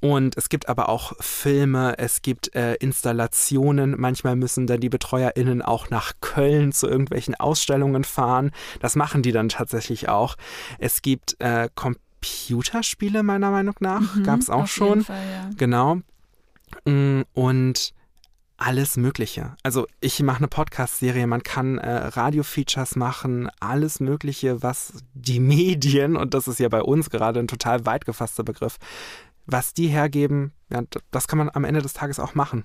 Und 0.00 0.36
es 0.36 0.48
gibt 0.48 0.68
aber 0.68 0.88
auch 0.88 1.12
Filme, 1.20 1.98
es 1.98 2.22
gibt 2.22 2.54
äh, 2.54 2.74
Installationen. 2.74 3.94
Manchmal 3.98 4.36
müssen 4.36 4.66
dann 4.66 4.80
die 4.80 4.88
BetreuerInnen 4.88 5.60
auch 5.62 5.90
nach 5.90 6.12
Köln 6.20 6.72
zu 6.72 6.86
irgendwelchen 6.86 7.34
Ausstellungen 7.34 8.04
fahren. 8.04 8.52
Das 8.80 8.94
machen 8.94 9.22
die 9.22 9.32
dann 9.32 9.48
tatsächlich 9.48 10.08
auch. 10.08 10.36
Es 10.78 11.02
gibt 11.02 11.36
äh, 11.40 11.68
Computerspiele, 11.74 13.22
meiner 13.22 13.50
Meinung 13.50 13.74
nach. 13.80 14.14
Mhm, 14.14 14.22
Gab 14.22 14.38
es 14.38 14.50
auch 14.50 14.68
schon. 14.68 15.02
Fall, 15.04 15.16
ja. 15.16 15.50
Genau. 15.56 15.98
Mm, 16.84 17.22
und 17.34 17.92
alles 18.58 18.96
Mögliche. 18.96 19.54
Also 19.62 19.86
ich 20.00 20.20
mache 20.20 20.38
eine 20.38 20.48
Podcast-Serie, 20.48 21.28
man 21.28 21.44
kann 21.44 21.78
äh, 21.78 21.90
Radio-Features 21.90 22.96
machen, 22.96 23.48
alles 23.60 24.00
Mögliche, 24.00 24.62
was 24.62 24.94
die 25.14 25.40
Medien, 25.40 26.16
und 26.16 26.34
das 26.34 26.48
ist 26.48 26.58
ja 26.58 26.68
bei 26.68 26.82
uns 26.82 27.08
gerade 27.08 27.38
ein 27.38 27.46
total 27.46 27.86
weit 27.86 28.04
gefasster 28.04 28.42
Begriff, 28.42 28.78
was 29.48 29.74
die 29.74 29.88
hergeben, 29.88 30.52
ja, 30.70 30.82
das 31.10 31.26
kann 31.26 31.38
man 31.38 31.50
am 31.52 31.64
Ende 31.64 31.82
des 31.82 31.94
Tages 31.94 32.20
auch 32.20 32.34
machen. 32.34 32.64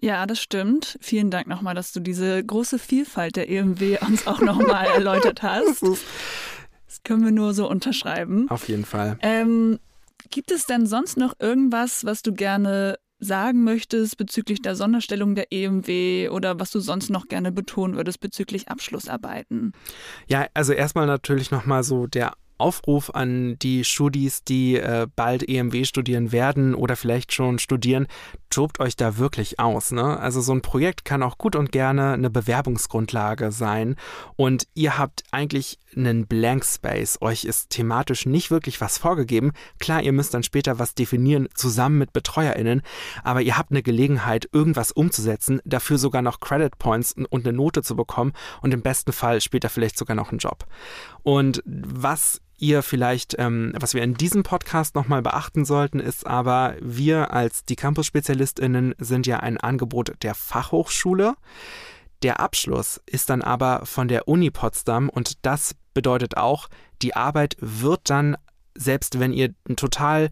Ja, 0.00 0.26
das 0.26 0.40
stimmt. 0.40 0.98
Vielen 1.00 1.30
Dank 1.30 1.46
nochmal, 1.46 1.74
dass 1.74 1.92
du 1.92 2.00
diese 2.00 2.44
große 2.44 2.78
Vielfalt 2.78 3.36
der 3.36 3.48
EMW 3.48 3.98
uns 4.06 4.26
auch 4.26 4.40
nochmal 4.40 4.86
erläutert 4.94 5.42
hast. 5.42 5.82
Das 5.82 7.02
können 7.02 7.24
wir 7.24 7.32
nur 7.32 7.54
so 7.54 7.68
unterschreiben. 7.68 8.50
Auf 8.50 8.68
jeden 8.68 8.84
Fall. 8.84 9.18
Ähm, 9.22 9.78
gibt 10.30 10.50
es 10.50 10.66
denn 10.66 10.86
sonst 10.86 11.16
noch 11.16 11.34
irgendwas, 11.38 12.04
was 12.04 12.22
du 12.22 12.32
gerne 12.32 12.98
sagen 13.18 13.64
möchtest 13.64 14.18
bezüglich 14.18 14.60
der 14.60 14.76
Sonderstellung 14.76 15.34
der 15.34 15.50
EMW 15.50 16.28
oder 16.28 16.60
was 16.60 16.70
du 16.70 16.80
sonst 16.80 17.08
noch 17.08 17.28
gerne 17.28 17.50
betonen 17.50 17.96
würdest 17.96 18.20
bezüglich 18.20 18.68
Abschlussarbeiten? 18.68 19.72
Ja, 20.26 20.46
also 20.52 20.74
erstmal 20.74 21.06
natürlich 21.06 21.50
nochmal 21.50 21.82
so 21.82 22.06
der 22.06 22.34
Aufruf 22.58 23.10
an 23.14 23.58
die 23.58 23.84
Studis, 23.84 24.44
die 24.44 24.76
äh, 24.76 25.06
bald 25.14 25.48
EMW 25.48 25.84
studieren 25.84 26.32
werden 26.32 26.74
oder 26.74 26.96
vielleicht 26.96 27.32
schon 27.32 27.58
studieren, 27.58 28.06
tobt 28.50 28.80
euch 28.80 28.96
da 28.96 29.18
wirklich 29.18 29.58
aus. 29.58 29.92
Ne? 29.92 30.18
Also 30.18 30.40
so 30.40 30.52
ein 30.52 30.62
Projekt 30.62 31.04
kann 31.04 31.22
auch 31.22 31.38
gut 31.38 31.56
und 31.56 31.72
gerne 31.72 32.12
eine 32.12 32.30
Bewerbungsgrundlage 32.30 33.52
sein 33.52 33.96
und 34.36 34.66
ihr 34.74 34.98
habt 34.98 35.24
eigentlich 35.30 35.78
einen 35.94 36.26
Blank 36.26 36.64
Space. 36.64 37.18
Euch 37.20 37.44
ist 37.44 37.70
thematisch 37.70 38.26
nicht 38.26 38.50
wirklich 38.50 38.80
was 38.80 38.98
vorgegeben. 38.98 39.52
Klar, 39.78 40.02
ihr 40.02 40.12
müsst 40.12 40.34
dann 40.34 40.42
später 40.42 40.78
was 40.78 40.94
definieren, 40.94 41.48
zusammen 41.54 41.98
mit 41.98 42.12
BetreuerInnen, 42.12 42.82
aber 43.24 43.42
ihr 43.42 43.56
habt 43.58 43.70
eine 43.70 43.82
Gelegenheit, 43.82 44.48
irgendwas 44.52 44.92
umzusetzen, 44.92 45.60
dafür 45.64 45.98
sogar 45.98 46.22
noch 46.22 46.40
Credit 46.40 46.78
Points 46.78 47.14
und 47.30 47.46
eine 47.46 47.56
Note 47.56 47.82
zu 47.82 47.96
bekommen 47.96 48.32
und 48.62 48.74
im 48.74 48.82
besten 48.82 49.12
Fall 49.12 49.40
später 49.40 49.68
vielleicht 49.68 49.98
sogar 49.98 50.16
noch 50.16 50.30
einen 50.30 50.38
Job. 50.38 50.66
Und 51.22 51.62
was 51.66 52.40
ihr 52.58 52.82
vielleicht, 52.82 53.36
ähm, 53.38 53.72
was 53.78 53.94
wir 53.94 54.02
in 54.02 54.14
diesem 54.14 54.42
Podcast 54.42 54.94
nochmal 54.94 55.22
beachten 55.22 55.64
sollten, 55.64 56.00
ist 56.00 56.26
aber, 56.26 56.74
wir 56.80 57.32
als 57.32 57.64
die 57.64 57.76
Campus-SpezialistInnen 57.76 58.94
sind 58.98 59.26
ja 59.26 59.40
ein 59.40 59.58
Angebot 59.58 60.12
der 60.22 60.34
Fachhochschule. 60.34 61.34
Der 62.22 62.40
Abschluss 62.40 63.00
ist 63.06 63.30
dann 63.30 63.42
aber 63.42 63.84
von 63.84 64.08
der 64.08 64.26
Uni 64.26 64.50
Potsdam 64.50 65.08
und 65.08 65.44
das 65.44 65.74
bedeutet 65.92 66.36
auch, 66.36 66.68
die 67.02 67.14
Arbeit 67.14 67.56
wird 67.60 68.08
dann, 68.10 68.36
selbst 68.74 69.20
wenn 69.20 69.32
ihr 69.32 69.54
ein 69.68 69.76
total 69.76 70.30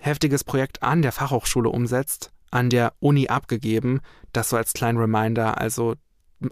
heftiges 0.00 0.44
Projekt 0.44 0.82
an 0.82 1.02
der 1.02 1.12
Fachhochschule 1.12 1.68
umsetzt, 1.68 2.32
an 2.50 2.70
der 2.70 2.92
Uni 3.00 3.28
abgegeben. 3.28 4.00
Das 4.32 4.50
so 4.50 4.56
als 4.56 4.72
kleinen 4.72 4.98
Reminder. 4.98 5.58
Also 5.58 5.94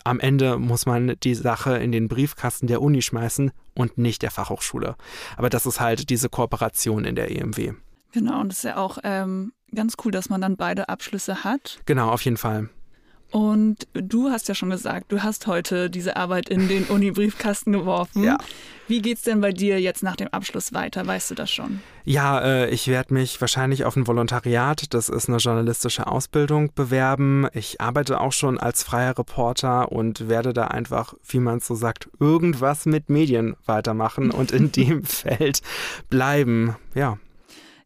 am 0.04 0.20
Ende 0.20 0.58
muss 0.58 0.86
man 0.86 1.16
die 1.22 1.34
Sache 1.34 1.76
in 1.76 1.92
den 1.92 2.08
Briefkasten 2.08 2.66
der 2.66 2.80
Uni 2.80 3.02
schmeißen 3.02 3.50
und 3.80 3.98
nicht 3.98 4.22
der 4.22 4.30
Fachhochschule. 4.30 4.96
Aber 5.36 5.50
das 5.50 5.66
ist 5.66 5.80
halt 5.80 6.10
diese 6.10 6.28
Kooperation 6.28 7.04
in 7.04 7.16
der 7.16 7.30
EMW. 7.30 7.72
Genau, 8.12 8.40
und 8.40 8.48
das 8.50 8.58
ist 8.58 8.64
ja 8.64 8.76
auch 8.76 8.98
ähm, 9.04 9.52
ganz 9.74 9.94
cool, 10.04 10.12
dass 10.12 10.28
man 10.28 10.40
dann 10.40 10.56
beide 10.56 10.88
Abschlüsse 10.88 11.44
hat. 11.44 11.80
Genau, 11.86 12.10
auf 12.10 12.22
jeden 12.22 12.36
Fall. 12.36 12.68
Und 13.30 13.86
du 13.92 14.30
hast 14.30 14.48
ja 14.48 14.54
schon 14.54 14.70
gesagt, 14.70 15.12
du 15.12 15.22
hast 15.22 15.46
heute 15.46 15.88
diese 15.88 16.16
Arbeit 16.16 16.48
in 16.48 16.68
den 16.68 16.84
Uni-Briefkasten 16.88 17.72
geworfen. 17.72 18.24
Ja. 18.24 18.38
Wie 18.88 19.00
geht's 19.00 19.22
denn 19.22 19.40
bei 19.40 19.52
dir 19.52 19.80
jetzt 19.80 20.02
nach 20.02 20.16
dem 20.16 20.28
Abschluss 20.28 20.72
weiter? 20.72 21.06
Weißt 21.06 21.30
du 21.30 21.36
das 21.36 21.48
schon? 21.48 21.80
Ja, 22.04 22.40
äh, 22.40 22.70
ich 22.70 22.88
werde 22.88 23.14
mich 23.14 23.40
wahrscheinlich 23.40 23.84
auf 23.84 23.94
ein 23.94 24.08
Volontariat, 24.08 24.92
das 24.92 25.08
ist 25.08 25.28
eine 25.28 25.38
journalistische 25.38 26.08
Ausbildung, 26.08 26.72
bewerben. 26.74 27.46
Ich 27.52 27.80
arbeite 27.80 28.20
auch 28.20 28.32
schon 28.32 28.58
als 28.58 28.82
freier 28.82 29.16
Reporter 29.16 29.92
und 29.92 30.28
werde 30.28 30.52
da 30.52 30.64
einfach, 30.64 31.14
wie 31.24 31.38
man 31.38 31.60
so 31.60 31.76
sagt, 31.76 32.08
irgendwas 32.18 32.84
mit 32.84 33.10
Medien 33.10 33.54
weitermachen 33.64 34.32
und 34.32 34.50
in 34.50 34.72
dem 34.72 35.04
Feld 35.04 35.60
bleiben. 36.08 36.74
Ja. 36.94 37.18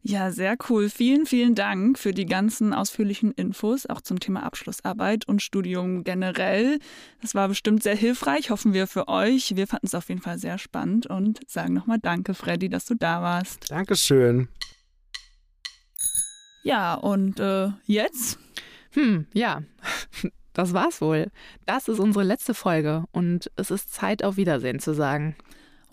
Ja, 0.07 0.31
sehr 0.31 0.55
cool. 0.69 0.91
Vielen, 0.91 1.25
vielen 1.25 1.55
Dank 1.55 1.97
für 1.97 2.13
die 2.13 2.27
ganzen 2.27 2.75
ausführlichen 2.75 3.31
Infos, 3.31 3.87
auch 3.87 4.01
zum 4.01 4.19
Thema 4.19 4.43
Abschlussarbeit 4.43 5.27
und 5.27 5.41
Studium 5.41 6.03
generell. 6.03 6.77
Das 7.23 7.33
war 7.33 7.47
bestimmt 7.47 7.81
sehr 7.81 7.95
hilfreich, 7.95 8.51
hoffen 8.51 8.73
wir 8.73 8.85
für 8.85 9.07
euch. 9.07 9.55
Wir 9.55 9.65
fanden 9.65 9.87
es 9.87 9.95
auf 9.95 10.07
jeden 10.09 10.21
Fall 10.21 10.37
sehr 10.37 10.59
spannend 10.59 11.07
und 11.07 11.39
sagen 11.49 11.73
nochmal 11.73 11.97
Danke, 11.99 12.35
Freddy, 12.35 12.69
dass 12.69 12.85
du 12.85 12.93
da 12.93 13.23
warst. 13.23 13.71
Dankeschön. 13.71 14.47
Ja, 16.61 16.93
und 16.93 17.39
äh, 17.39 17.69
jetzt? 17.87 18.37
Hm, 18.91 19.25
ja. 19.33 19.63
Das 20.53 20.71
war's 20.71 21.01
wohl. 21.01 21.31
Das 21.65 21.89
ist 21.89 21.99
unsere 21.99 22.23
letzte 22.23 22.53
Folge 22.53 23.03
und 23.11 23.51
es 23.57 23.71
ist 23.71 23.93
Zeit, 23.93 24.23
auf 24.23 24.37
Wiedersehen 24.37 24.79
zu 24.79 24.93
sagen. 24.93 25.35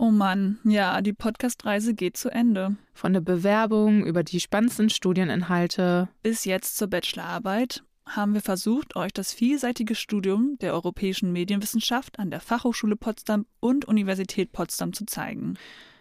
Oh 0.02 0.10
Mann, 0.10 0.58
ja, 0.64 1.00
die 1.00 1.12
Podcast-Reise 1.12 1.94
geht 1.94 2.16
zu 2.16 2.28
Ende. 2.28 2.74
Von 2.92 3.12
der 3.12 3.20
Bewerbung 3.20 4.04
über 4.04 4.24
die 4.24 4.40
spannendsten 4.40 4.90
Studieninhalte 4.90 6.08
bis 6.24 6.44
jetzt 6.44 6.76
zur 6.76 6.88
Bachelorarbeit 6.88 7.84
haben 8.04 8.34
wir 8.34 8.40
versucht, 8.40 8.96
euch 8.96 9.12
das 9.12 9.32
vielseitige 9.32 9.94
Studium 9.94 10.58
der 10.60 10.72
europäischen 10.72 11.30
Medienwissenschaft 11.30 12.18
an 12.18 12.32
der 12.32 12.40
Fachhochschule 12.40 12.96
Potsdam 12.96 13.46
und 13.60 13.84
Universität 13.84 14.50
Potsdam 14.50 14.92
zu 14.92 15.06
zeigen. 15.06 15.54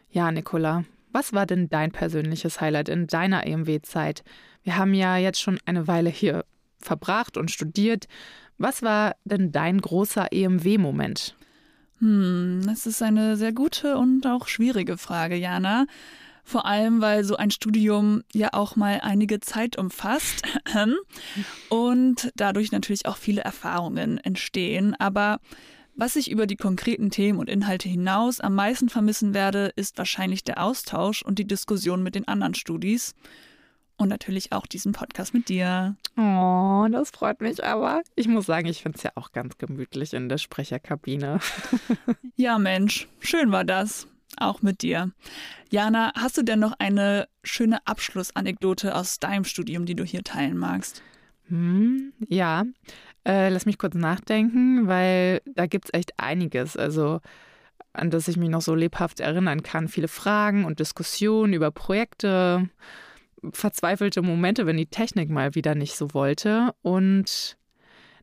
Ja, 0.09 0.31
Nicola, 0.31 0.83
was 1.11 1.31
war 1.31 1.45
denn 1.45 1.69
dein 1.69 1.91
persönliches 1.91 2.59
Highlight 2.59 2.89
in 2.89 3.05
deiner 3.05 3.45
EMW-Zeit? 3.45 4.23
Wir 4.63 4.77
haben 4.77 4.95
ja 4.95 5.17
jetzt 5.17 5.39
schon 5.39 5.59
eine 5.65 5.87
Weile 5.87 6.09
hier 6.09 6.43
verbracht 6.79 7.37
und 7.37 7.51
studiert. 7.51 8.07
Was 8.57 8.81
war 8.81 9.15
denn 9.25 9.51
dein 9.51 9.79
großer 9.79 10.29
EMW-Moment? 10.31 11.35
Hm, 12.01 12.63
das 12.65 12.87
ist 12.87 13.03
eine 13.03 13.37
sehr 13.37 13.53
gute 13.53 13.97
und 13.97 14.25
auch 14.25 14.47
schwierige 14.47 14.97
Frage, 14.97 15.35
Jana. 15.35 15.85
Vor 16.43 16.65
allem, 16.65 16.99
weil 16.99 17.23
so 17.23 17.37
ein 17.37 17.51
Studium 17.51 18.23
ja 18.33 18.49
auch 18.53 18.75
mal 18.75 18.99
einige 19.03 19.39
Zeit 19.39 19.77
umfasst 19.77 20.41
und 21.69 22.31
dadurch 22.35 22.71
natürlich 22.71 23.05
auch 23.05 23.17
viele 23.17 23.41
Erfahrungen 23.41 24.17
entstehen. 24.17 24.95
Aber 24.95 25.39
was 25.95 26.15
ich 26.15 26.31
über 26.31 26.47
die 26.47 26.55
konkreten 26.55 27.11
Themen 27.11 27.37
und 27.37 27.47
Inhalte 27.47 27.87
hinaus 27.87 28.39
am 28.39 28.55
meisten 28.55 28.89
vermissen 28.89 29.35
werde, 29.35 29.71
ist 29.75 29.99
wahrscheinlich 29.99 30.43
der 30.43 30.63
Austausch 30.63 31.21
und 31.21 31.37
die 31.37 31.47
Diskussion 31.47 32.01
mit 32.01 32.15
den 32.15 32.27
anderen 32.27 32.55
Studis. 32.55 33.13
Und 34.01 34.09
natürlich 34.09 34.51
auch 34.51 34.65
diesen 34.65 34.93
Podcast 34.93 35.31
mit 35.35 35.47
dir. 35.47 35.95
Oh, 36.17 36.87
das 36.91 37.11
freut 37.11 37.39
mich 37.39 37.63
aber. 37.63 38.01
Ich 38.15 38.27
muss 38.27 38.47
sagen, 38.47 38.65
ich 38.65 38.81
finde 38.81 38.97
es 38.97 39.03
ja 39.03 39.11
auch 39.13 39.31
ganz 39.31 39.59
gemütlich 39.59 40.15
in 40.15 40.27
der 40.27 40.39
Sprecherkabine. 40.39 41.39
ja, 42.35 42.57
Mensch, 42.57 43.07
schön 43.19 43.51
war 43.51 43.63
das. 43.63 44.07
Auch 44.37 44.63
mit 44.63 44.81
dir. 44.81 45.11
Jana, 45.69 46.13
hast 46.15 46.35
du 46.35 46.41
denn 46.41 46.57
noch 46.57 46.73
eine 46.79 47.27
schöne 47.43 47.85
Abschlussanekdote 47.85 48.95
aus 48.95 49.19
deinem 49.19 49.43
Studium, 49.43 49.85
die 49.85 49.93
du 49.93 50.03
hier 50.03 50.23
teilen 50.23 50.57
magst? 50.57 51.03
Hm, 51.49 52.11
ja, 52.27 52.63
äh, 53.23 53.49
lass 53.49 53.67
mich 53.67 53.77
kurz 53.77 53.93
nachdenken, 53.93 54.87
weil 54.87 55.43
da 55.45 55.67
gibt 55.67 55.85
es 55.85 55.93
echt 55.93 56.13
einiges. 56.17 56.75
Also, 56.75 57.21
an 57.93 58.09
das 58.09 58.27
ich 58.27 58.37
mich 58.37 58.49
noch 58.49 58.61
so 58.61 58.73
lebhaft 58.73 59.19
erinnern 59.19 59.61
kann. 59.61 59.89
Viele 59.89 60.07
Fragen 60.07 60.65
und 60.65 60.79
Diskussionen 60.79 61.53
über 61.53 61.69
Projekte, 61.69 62.67
verzweifelte 63.51 64.21
Momente, 64.21 64.65
wenn 64.65 64.77
die 64.77 64.85
Technik 64.85 65.29
mal 65.29 65.55
wieder 65.55 65.75
nicht 65.75 65.95
so 65.95 66.13
wollte. 66.13 66.73
Und 66.81 67.57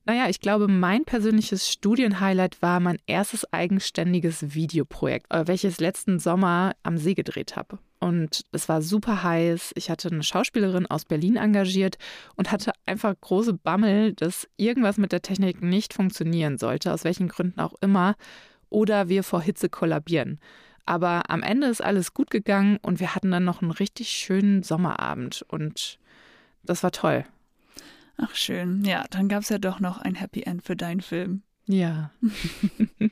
naja, 0.08 0.28
ich 0.28 0.40
glaube, 0.40 0.68
mein 0.68 1.04
persönliches 1.04 1.68
Studienhighlight 1.68 2.62
war 2.62 2.80
mein 2.80 2.98
erstes 3.06 3.52
eigenständiges 3.52 4.54
Videoprojekt, 4.54 5.30
äh, 5.30 5.46
welches 5.46 5.80
letzten 5.80 6.18
Sommer 6.18 6.72
am 6.82 6.96
See 6.96 7.14
gedreht 7.14 7.56
habe. 7.56 7.78
Und 8.00 8.46
es 8.52 8.68
war 8.68 8.80
super 8.80 9.22
heiß. 9.22 9.72
Ich 9.74 9.90
hatte 9.90 10.08
eine 10.08 10.22
Schauspielerin 10.22 10.86
aus 10.86 11.04
Berlin 11.04 11.36
engagiert 11.36 11.98
und 12.36 12.50
hatte 12.52 12.72
einfach 12.86 13.14
große 13.20 13.52
Bammel, 13.52 14.14
dass 14.14 14.48
irgendwas 14.56 14.98
mit 14.98 15.12
der 15.12 15.20
Technik 15.20 15.62
nicht 15.62 15.92
funktionieren 15.92 16.58
sollte, 16.58 16.92
aus 16.92 17.04
welchen 17.04 17.28
Gründen 17.28 17.60
auch 17.60 17.74
immer, 17.80 18.14
oder 18.70 19.08
wir 19.08 19.22
vor 19.22 19.42
Hitze 19.42 19.68
kollabieren. 19.68 20.40
Aber 20.88 21.28
am 21.28 21.42
Ende 21.42 21.66
ist 21.66 21.82
alles 21.84 22.14
gut 22.14 22.30
gegangen 22.30 22.78
und 22.80 22.98
wir 22.98 23.14
hatten 23.14 23.30
dann 23.30 23.44
noch 23.44 23.60
einen 23.60 23.72
richtig 23.72 24.08
schönen 24.08 24.62
Sommerabend 24.62 25.44
und 25.46 25.98
das 26.62 26.82
war 26.82 26.92
toll. 26.92 27.26
Ach 28.16 28.34
schön. 28.34 28.82
Ja, 28.86 29.04
dann 29.10 29.28
gab 29.28 29.42
es 29.42 29.50
ja 29.50 29.58
doch 29.58 29.80
noch 29.80 29.98
ein 29.98 30.14
Happy 30.14 30.44
End 30.44 30.64
für 30.64 30.76
deinen 30.76 31.02
Film. 31.02 31.42
Ja. 31.66 32.10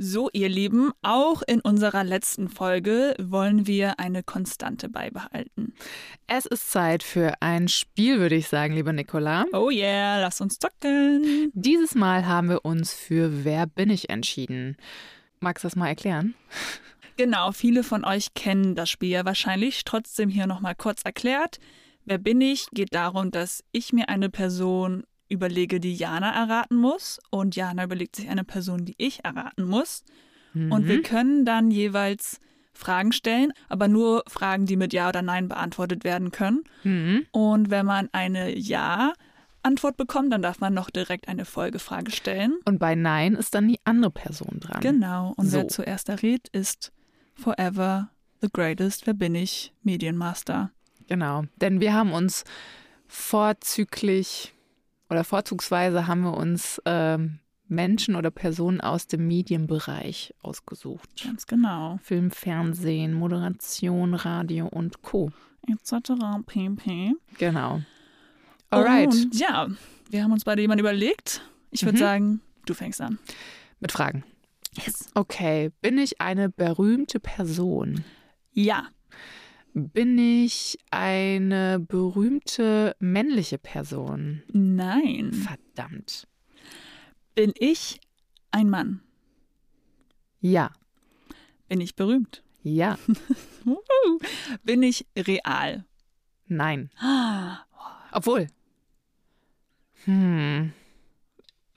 So, 0.00 0.30
ihr 0.32 0.48
Lieben, 0.48 0.92
auch 1.02 1.42
in 1.44 1.60
unserer 1.60 2.04
letzten 2.04 2.48
Folge 2.48 3.16
wollen 3.18 3.66
wir 3.66 3.98
eine 3.98 4.22
Konstante 4.22 4.88
beibehalten. 4.88 5.74
Es 6.28 6.46
ist 6.46 6.70
Zeit 6.70 7.02
für 7.02 7.32
ein 7.40 7.66
Spiel, 7.66 8.20
würde 8.20 8.36
ich 8.36 8.46
sagen, 8.46 8.74
lieber 8.74 8.92
Nicola. 8.92 9.44
Oh 9.52 9.70
yeah, 9.70 10.20
lass 10.20 10.40
uns 10.40 10.60
zocken. 10.60 11.50
Dieses 11.52 11.96
Mal 11.96 12.26
haben 12.26 12.48
wir 12.48 12.64
uns 12.64 12.94
für 12.94 13.44
Wer 13.44 13.66
bin 13.66 13.90
ich 13.90 14.08
entschieden. 14.08 14.76
Magst 15.40 15.64
du 15.64 15.66
das 15.66 15.74
mal 15.74 15.88
erklären? 15.88 16.34
Genau, 17.16 17.50
viele 17.50 17.82
von 17.82 18.04
euch 18.04 18.34
kennen 18.34 18.76
das 18.76 18.90
Spiel 18.90 19.08
ja 19.08 19.24
wahrscheinlich. 19.24 19.82
Trotzdem 19.82 20.28
hier 20.28 20.46
nochmal 20.46 20.76
kurz 20.76 21.02
erklärt. 21.02 21.58
Wer 22.04 22.18
bin 22.18 22.40
ich? 22.40 22.68
geht 22.70 22.94
darum, 22.94 23.32
dass 23.32 23.64
ich 23.72 23.92
mir 23.92 24.08
eine 24.08 24.30
Person 24.30 25.02
überlege, 25.28 25.80
die 25.80 25.94
Jana 25.94 26.32
erraten 26.32 26.76
muss. 26.76 27.20
Und 27.30 27.56
Jana 27.56 27.84
überlegt 27.84 28.16
sich 28.16 28.28
eine 28.28 28.44
Person, 28.44 28.84
die 28.84 28.94
ich 28.98 29.24
erraten 29.24 29.64
muss. 29.64 30.04
Mhm. 30.54 30.72
Und 30.72 30.88
wir 30.88 31.02
können 31.02 31.44
dann 31.44 31.70
jeweils 31.70 32.40
Fragen 32.72 33.12
stellen, 33.12 33.52
aber 33.68 33.88
nur 33.88 34.22
Fragen, 34.28 34.66
die 34.66 34.76
mit 34.76 34.92
Ja 34.92 35.08
oder 35.08 35.22
Nein 35.22 35.48
beantwortet 35.48 36.04
werden 36.04 36.30
können. 36.30 36.62
Mhm. 36.84 37.26
Und 37.32 37.70
wenn 37.70 37.84
man 37.84 38.08
eine 38.12 38.56
Ja 38.56 39.12
Antwort 39.62 39.96
bekommt, 39.96 40.32
dann 40.32 40.42
darf 40.42 40.60
man 40.60 40.72
noch 40.72 40.88
direkt 40.88 41.28
eine 41.28 41.44
Folgefrage 41.44 42.10
stellen. 42.12 42.56
Und 42.64 42.78
bei 42.78 42.94
Nein 42.94 43.34
ist 43.34 43.54
dann 43.54 43.68
die 43.68 43.80
andere 43.84 44.12
Person 44.12 44.60
dran. 44.60 44.80
Genau. 44.80 45.34
Und 45.36 45.46
so. 45.46 45.58
wer 45.58 45.68
zuerst 45.68 46.08
errät, 46.08 46.48
ist 46.52 46.92
Forever 47.34 48.10
the 48.40 48.48
Greatest, 48.52 49.06
wer 49.06 49.14
bin 49.14 49.34
ich? 49.34 49.72
Medienmaster. 49.82 50.70
Genau, 51.08 51.44
denn 51.56 51.80
wir 51.80 51.94
haben 51.94 52.12
uns 52.12 52.44
vorzüglich 53.06 54.54
oder 55.10 55.24
vorzugsweise 55.24 56.06
haben 56.06 56.22
wir 56.22 56.36
uns 56.36 56.80
ähm, 56.84 57.40
Menschen 57.68 58.16
oder 58.16 58.30
Personen 58.30 58.80
aus 58.80 59.06
dem 59.06 59.26
Medienbereich 59.26 60.34
ausgesucht. 60.42 61.08
Ganz 61.22 61.46
genau. 61.46 61.98
Film, 62.02 62.30
Fernsehen, 62.30 63.12
Moderation, 63.12 64.14
Radio 64.14 64.66
und 64.66 65.02
Co. 65.02 65.30
Etc. 65.66 66.12
pp. 66.46 67.14
Genau. 67.36 67.82
Alright. 68.70 69.08
Und 69.08 69.38
ja, 69.38 69.68
wir 70.10 70.22
haben 70.22 70.32
uns 70.32 70.44
beide 70.44 70.62
jemanden 70.62 70.80
überlegt. 70.80 71.42
Ich 71.70 71.84
würde 71.84 71.98
mhm. 71.98 72.02
sagen, 72.02 72.40
du 72.64 72.74
fängst 72.74 73.00
an. 73.00 73.18
Mit 73.80 73.92
Fragen. 73.92 74.24
Yes. 74.74 75.08
Okay, 75.14 75.70
bin 75.80 75.98
ich 75.98 76.20
eine 76.20 76.48
berühmte 76.48 77.20
Person? 77.20 78.04
Ja. 78.52 78.88
Bin 79.78 80.18
ich 80.18 80.76
eine 80.90 81.78
berühmte 81.78 82.96
männliche 82.98 83.58
Person? 83.58 84.42
Nein. 84.52 85.32
Verdammt. 85.32 86.26
Bin 87.36 87.52
ich 87.56 88.00
ein 88.50 88.68
Mann? 88.68 89.02
Ja. 90.40 90.72
Bin 91.68 91.80
ich 91.80 91.94
berühmt? 91.94 92.42
Ja. 92.62 92.98
Bin 94.64 94.82
ich 94.82 95.06
real? 95.16 95.84
Nein. 96.46 96.90
Obwohl. 98.12 98.48
Hm. 100.04 100.72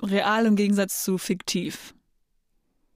Real 0.02 0.46
im 0.48 0.56
Gegensatz 0.56 1.04
zu 1.04 1.20
fiktiv. 1.20 1.94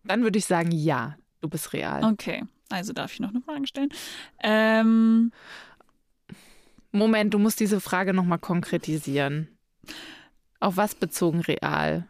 Dann 0.04 0.24
würde 0.24 0.40
ich 0.40 0.46
sagen, 0.46 0.72
ja, 0.72 1.16
du 1.42 1.50
bist 1.50 1.74
real. 1.74 2.04
Okay, 2.04 2.44
also 2.70 2.94
darf 2.94 3.14
ich 3.14 3.20
noch 3.20 3.30
eine 3.30 3.42
Frage 3.42 3.68
stellen? 3.68 3.90
Ähm, 4.44 5.32
Moment, 6.92 7.34
du 7.34 7.40
musst 7.40 7.60
diese 7.60 7.82
Frage 7.82 8.14
nochmal 8.14 8.40
konkretisieren. 8.40 9.50
Auf 10.60 10.78
was 10.78 10.96
bezogen 10.96 11.42
real? 11.42 12.08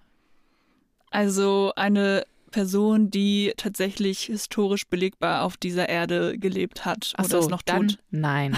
Also 1.10 1.74
eine 1.76 2.26
Person, 2.52 3.10
die 3.10 3.54
tatsächlich 3.58 4.22
historisch 4.22 4.88
belegbar 4.88 5.44
auf 5.44 5.58
dieser 5.58 5.90
Erde 5.90 6.38
gelebt 6.38 6.86
hat 6.86 7.14
Ach 7.18 7.26
oder 7.26 7.30
so, 7.30 7.40
es 7.40 7.48
noch 7.50 7.62
dann 7.64 7.90
tut? 7.90 8.00
Nein. 8.12 8.56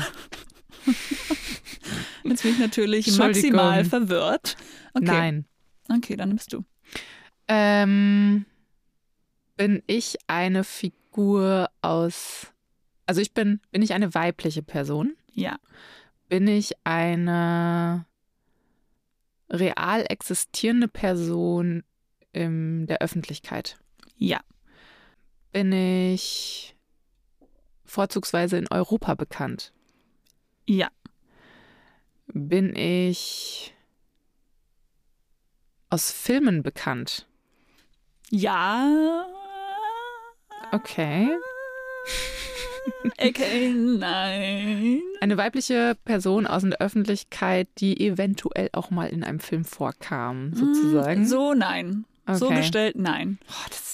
Jetzt 2.24 2.44
bin 2.44 2.52
ich 2.52 2.60
natürlich 2.60 3.18
maximal 3.18 3.86
verwirrt. 3.86 4.56
Okay. 4.94 5.06
Nein. 5.06 5.46
Okay, 5.90 6.16
dann 6.16 6.36
bist 6.36 6.54
du. 6.54 6.64
Ähm, 7.48 8.46
bin 9.56 9.82
ich 9.88 10.18
eine 10.28 10.64
Figur 10.64 11.07
aus. 11.82 12.54
Also 13.06 13.22
ich 13.22 13.34
bin, 13.34 13.62
bin 13.72 13.82
ich 13.82 13.94
eine 13.94 14.14
weibliche 14.14 14.64
Person? 14.64 15.16
Ja. 15.32 15.58
Bin 16.30 16.48
ich 16.48 16.74
eine 16.84 18.06
real 19.50 20.06
existierende 20.10 20.88
Person 20.88 21.84
in 22.34 22.86
der 22.88 23.02
Öffentlichkeit? 23.02 23.78
Ja. 24.18 24.42
Bin 25.52 25.72
ich 25.72 26.76
vorzugsweise 27.86 28.58
in 28.58 28.68
Europa 28.70 29.16
bekannt? 29.16 29.74
Ja. 30.66 30.90
Bin 32.28 32.76
ich 32.76 33.74
aus 35.90 36.12
Filmen 36.12 36.62
bekannt? 36.62 37.26
Ja. 38.30 39.26
Okay. 40.72 41.30
Okay, 43.20 43.74
nein. 43.74 45.02
Eine 45.20 45.36
weibliche 45.36 45.98
Person 46.06 46.48
aus 46.48 46.64
der 46.64 46.80
Öffentlichkeit, 46.80 47.68
die 47.80 48.00
eventuell 48.00 48.70
auch 48.72 48.92
mal 48.92 49.08
in 49.08 49.26
einem 49.26 49.42
Film 49.42 49.66
vorkam, 49.66 50.54
sozusagen. 50.54 51.26
So 51.26 51.54
nein. 51.54 52.06
Okay. 52.26 52.38
So 52.38 52.48
gestellt, 52.48 52.96
nein. 52.98 53.40
Oh, 53.50 53.66
das, 53.68 53.88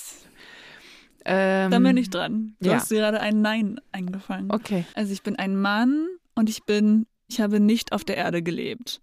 ähm, 1.26 1.72
da 1.72 1.80
bin 1.80 1.98
ich 1.98 2.10
dran. 2.10 2.56
Du 2.60 2.70
ja. 2.70 2.76
hast 2.76 2.90
gerade 2.90 3.22
ein 3.22 3.42
Nein 3.42 3.80
eingefangen. 3.92 4.52
Okay. 4.52 4.86
Also 4.94 5.14
ich 5.14 5.24
bin 5.24 5.38
ein 5.38 5.56
Mann 5.56 6.08
und 6.36 6.50
ich 6.50 6.64
bin, 6.64 7.06
ich 7.28 7.40
habe 7.40 7.60
nicht 7.60 7.94
auf 7.94 8.04
der 8.04 8.18
Erde 8.18 8.44
gelebt. 8.44 9.02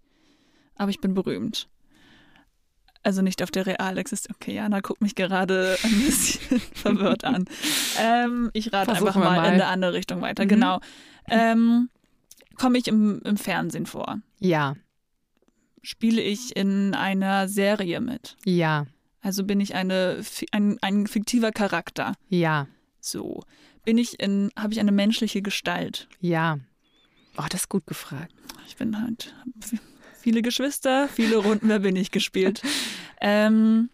Aber 0.75 0.89
ich 0.89 0.99
bin 0.99 1.13
berühmt. 1.13 1.67
Also 3.03 3.21
nicht 3.21 3.41
auf 3.41 3.49
der 3.49 3.65
real 3.65 3.97
existiert. 3.97 4.35
Okay, 4.35 4.53
Jana 4.53 4.79
guckt 4.79 5.01
mich 5.01 5.15
gerade 5.15 5.77
ein 5.83 5.99
bisschen 6.01 6.59
verwirrt 6.73 7.23
an. 7.23 7.45
Ähm, 7.99 8.51
ich 8.53 8.71
rate 8.71 8.91
einfach 8.91 9.15
mal, 9.15 9.35
mal, 9.35 9.47
in 9.47 9.53
eine 9.53 9.67
andere 9.67 9.93
Richtung 9.93 10.21
weiter. 10.21 10.43
Mhm. 10.45 10.49
Genau. 10.49 10.79
Ähm, 11.27 11.89
Komme 12.55 12.77
ich 12.77 12.87
im, 12.87 13.21
im 13.23 13.37
Fernsehen 13.37 13.87
vor? 13.87 14.19
Ja. 14.39 14.75
Spiele 15.81 16.21
ich 16.21 16.55
in 16.55 16.93
einer 16.93 17.47
Serie 17.47 18.01
mit? 18.01 18.37
Ja. 18.45 18.85
Also 19.21 19.43
bin 19.45 19.59
ich 19.59 19.73
eine, 19.73 20.21
ein, 20.51 20.77
ein 20.81 21.07
fiktiver 21.07 21.51
Charakter? 21.51 22.13
Ja. 22.29 22.67
So. 22.99 23.41
Bin 23.83 23.97
ich 23.97 24.19
in, 24.19 24.51
habe 24.55 24.73
ich 24.73 24.79
eine 24.79 24.91
menschliche 24.91 25.41
Gestalt? 25.41 26.07
Ja. 26.19 26.59
Oh, 27.35 27.45
das 27.49 27.61
ist 27.61 27.69
gut 27.69 27.87
gefragt. 27.87 28.31
Ich 28.67 28.75
bin 28.75 29.01
halt 29.01 29.33
viele 30.21 30.41
Geschwister, 30.41 31.07
viele 31.07 31.37
Runden, 31.37 31.69
wer 31.69 31.79
bin 31.79 31.95
ich 31.95 32.11
gespielt. 32.11 32.61
ähm, 33.21 33.89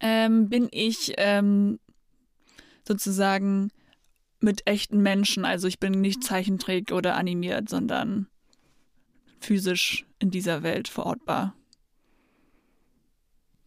ähm, 0.00 0.48
bin 0.48 0.68
ich 0.70 1.14
ähm, 1.16 1.78
sozusagen 2.86 3.70
mit 4.40 4.66
echten 4.66 5.02
Menschen, 5.02 5.44
also 5.44 5.66
ich 5.66 5.80
bin 5.80 6.00
nicht 6.00 6.22
Zeichentrick 6.22 6.92
oder 6.92 7.16
animiert, 7.16 7.68
sondern 7.68 8.26
physisch 9.40 10.04
in 10.18 10.30
dieser 10.30 10.62
Welt 10.62 10.88
verortbar. 10.88 11.54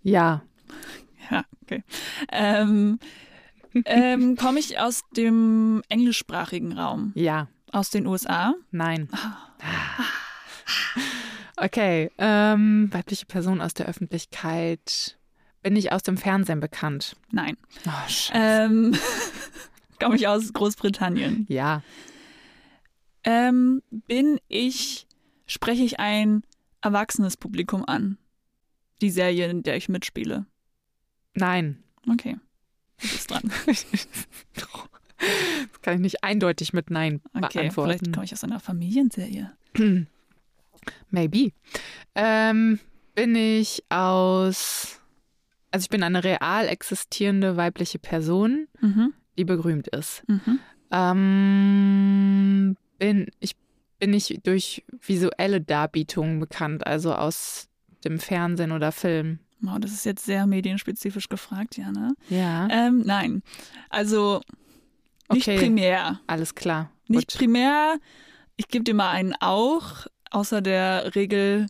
Ja. 0.03 0.43
Ja, 1.29 1.43
okay. 1.63 1.83
Ähm, 2.31 2.99
ähm, 3.85 4.35
Komme 4.39 4.59
ich 4.59 4.79
aus 4.79 5.01
dem 5.15 5.81
englischsprachigen 5.89 6.73
Raum? 6.77 7.11
Ja. 7.15 7.47
Aus 7.71 7.89
den 7.89 8.07
USA? 8.07 8.55
Nein. 8.71 9.09
Okay. 11.61 12.11
Ähm, 12.17 12.87
weibliche 12.91 13.25
Person 13.25 13.61
aus 13.61 13.73
der 13.73 13.87
Öffentlichkeit. 13.87 15.17
Bin 15.61 15.75
ich 15.75 15.91
aus 15.91 16.03
dem 16.03 16.17
Fernsehen 16.17 16.59
bekannt? 16.61 17.15
Nein. 17.31 17.57
Oh, 17.85 17.91
Scheiße. 18.07 18.31
Ähm, 18.33 18.95
Komme 19.99 20.15
ich 20.15 20.27
aus 20.27 20.53
Großbritannien? 20.53 21.45
ja. 21.49 21.83
Ähm, 23.25 23.81
bin 23.89 24.39
ich, 24.47 25.05
spreche 25.45 25.83
ich 25.83 25.99
ein 25.99 26.43
erwachsenes 26.81 27.35
Publikum 27.35 27.83
an? 27.85 28.17
Die 29.01 29.09
Serie, 29.09 29.49
in 29.49 29.61
der 29.61 29.75
ich 29.75 29.89
mitspiele. 29.89 30.45
Nein. 31.33 31.83
Okay. 32.09 32.37
Du 33.01 33.07
bist 33.09 33.29
dran. 33.29 33.51
Das 35.71 35.81
kann 35.81 35.95
ich 35.95 35.99
nicht 35.99 36.23
eindeutig 36.23 36.71
mit 36.71 36.89
Nein 36.89 37.21
Okay, 37.33 37.49
vielleicht 37.49 37.53
beantworten. 37.75 38.11
komme 38.13 38.25
ich 38.25 38.31
aus 38.33 38.43
einer 38.45 38.61
Familienserie. 38.61 39.51
Maybe. 41.09 41.51
Ähm, 42.15 42.79
bin 43.15 43.35
ich 43.35 43.83
aus. 43.89 44.99
Also 45.71 45.83
ich 45.85 45.89
bin 45.89 46.03
eine 46.03 46.23
real 46.23 46.67
existierende 46.67 47.57
weibliche 47.57 47.99
Person, 47.99 48.67
Mhm. 48.81 49.13
die 49.37 49.45
berühmt 49.45 49.87
ist. 49.89 50.23
Mhm. 50.27 50.59
Ähm, 50.91 52.75
bin 52.97 53.27
ich 53.39 53.55
bin 53.99 54.13
ich 54.13 54.39
durch 54.43 54.83
visuelle 55.01 55.59
Darbietungen 55.59 56.39
bekannt, 56.39 56.87
also 56.87 57.13
aus 57.13 57.67
dem 58.05 58.17
Fernsehen 58.17 58.71
oder 58.71 58.91
Film. 58.93 59.39
Wow, 59.59 59.77
das 59.79 59.91
ist 59.91 60.05
jetzt 60.05 60.23
sehr 60.25 60.47
medienspezifisch 60.47 61.27
gefragt, 61.27 61.75
ja, 61.77 61.91
ne? 61.91 62.13
Ja. 62.29 62.69
Ähm, 62.71 63.03
nein. 63.05 63.43
Also 63.89 64.39
nicht 65.29 65.49
Okay. 65.49 65.57
primär. 65.59 66.21
Alles 66.27 66.55
klar. 66.55 66.91
Nicht 67.09 67.31
Gut. 67.33 67.39
primär. 67.39 67.97
Ich 68.55 68.69
gebe 68.69 68.85
dir 68.85 68.93
mal 68.93 69.09
einen 69.11 69.35
auch, 69.41 70.07
außer 70.31 70.61
der 70.61 71.15
Regel 71.15 71.67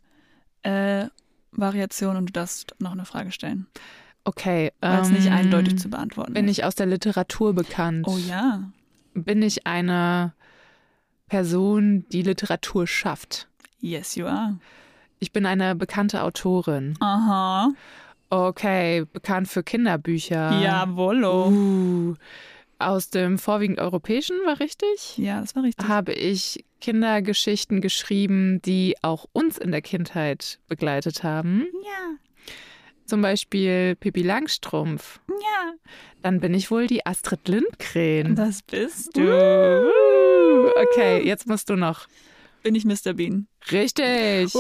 äh, 0.63 1.05
Variation 1.51 2.15
und 2.17 2.27
du 2.27 2.33
darfst 2.33 2.75
noch 2.79 2.91
eine 2.91 3.05
Frage 3.05 3.31
stellen. 3.31 3.67
Okay. 4.23 4.71
Weil 4.81 5.01
es 5.01 5.09
nicht 5.09 5.27
ähm, 5.27 5.33
eindeutig 5.33 5.79
zu 5.79 5.89
beantworten 5.89 6.33
Bin 6.33 6.45
ist. 6.45 6.59
ich 6.59 6.63
aus 6.63 6.75
der 6.75 6.85
Literatur 6.85 7.53
bekannt? 7.53 8.05
Oh 8.07 8.17
ja. 8.17 8.63
Bin 9.13 9.41
ich 9.41 9.65
eine 9.65 10.33
Person, 11.27 12.05
die 12.11 12.21
Literatur 12.21 12.85
schafft? 12.85 13.47
Yes, 13.79 14.15
you 14.15 14.25
are. 14.25 14.59
Ich 15.19 15.31
bin 15.31 15.45
eine 15.45 15.75
bekannte 15.75 16.23
Autorin. 16.23 16.95
Aha. 16.99 17.71
Okay, 18.29 19.05
bekannt 19.11 19.47
für 19.47 19.63
Kinderbücher. 19.63 20.61
Jawollo. 20.61 21.47
Uh, 21.47 22.15
aus 22.79 23.09
dem 23.09 23.37
vorwiegend 23.37 23.79
europäischen, 23.79 24.37
war 24.45 24.59
richtig? 24.59 25.17
Ja, 25.17 25.41
das 25.41 25.55
war 25.55 25.63
richtig. 25.63 25.87
Habe 25.87 26.13
ich 26.13 26.63
Kindergeschichten 26.81 27.81
geschrieben, 27.81 28.61
die 28.63 28.95
auch 29.01 29.25
uns 29.33 29.57
in 29.57 29.71
der 29.71 29.81
Kindheit 29.81 30.59
begleitet 30.67 31.23
haben. 31.23 31.67
Ja, 31.83 32.15
Zum 33.05 33.21
Beispiel 33.21 33.95
Pippi 33.95 34.21
Langstrumpf. 34.23 35.19
ja. 35.27 35.73
Dann 36.21 36.41
bin 36.41 36.53
ich 36.53 36.69
wohl 36.69 36.85
die 36.87 37.05
Astrid 37.05 37.47
Lindgren. 37.47 38.35
Das 38.35 38.61
bist 38.61 39.15
du. 39.15 39.21
Uh, 39.21 40.69
okay, 40.75 41.21
jetzt 41.25 41.47
musst 41.47 41.69
du 41.69 41.77
noch. 41.77 42.07
Bin 42.63 42.75
ich 42.75 42.83
Mr. 42.85 43.13
Bean. 43.13 43.47
Richtig. 43.71 44.53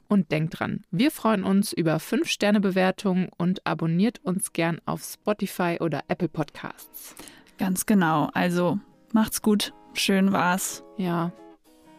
und 0.08 0.32
denkt 0.32 0.60
dran, 0.60 0.84
wir 0.92 1.12
freuen 1.12 1.44
uns 1.44 1.74
über 1.74 1.98
5-Sterne-Bewertungen 1.98 3.30
und 3.38 3.66
abonniert 3.66 4.20
uns 4.24 4.54
gern 4.54 4.80
auf 4.86 5.04
Spotify 5.04 5.78
oder 5.80 6.02
Apple 6.08 6.30
Podcasts. 6.30 7.16
Ganz 7.58 7.86
genau. 7.86 8.30
Also, 8.34 8.80
macht's 9.14 9.42
gut. 9.42 9.74
Schön 9.94 10.32
war's. 10.32 10.84
Ja, 10.98 11.32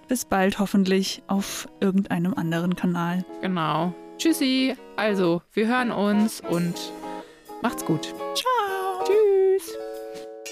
Bis 0.09 0.25
bald 0.25 0.59
hoffentlich 0.59 1.23
auf 1.27 1.68
irgendeinem 1.81 2.33
anderen 2.35 2.75
Kanal. 2.77 3.25
genau. 3.42 3.94
Tschüssi. 4.16 4.75
Also, 4.97 5.42
wir 5.53 5.68
hören 5.68 5.90
uns 5.92 6.40
und 6.40 6.75
macht's 7.62 7.85
gut. 7.85 8.07
Ciao. 8.35 9.05
Tschüss. 9.05 9.77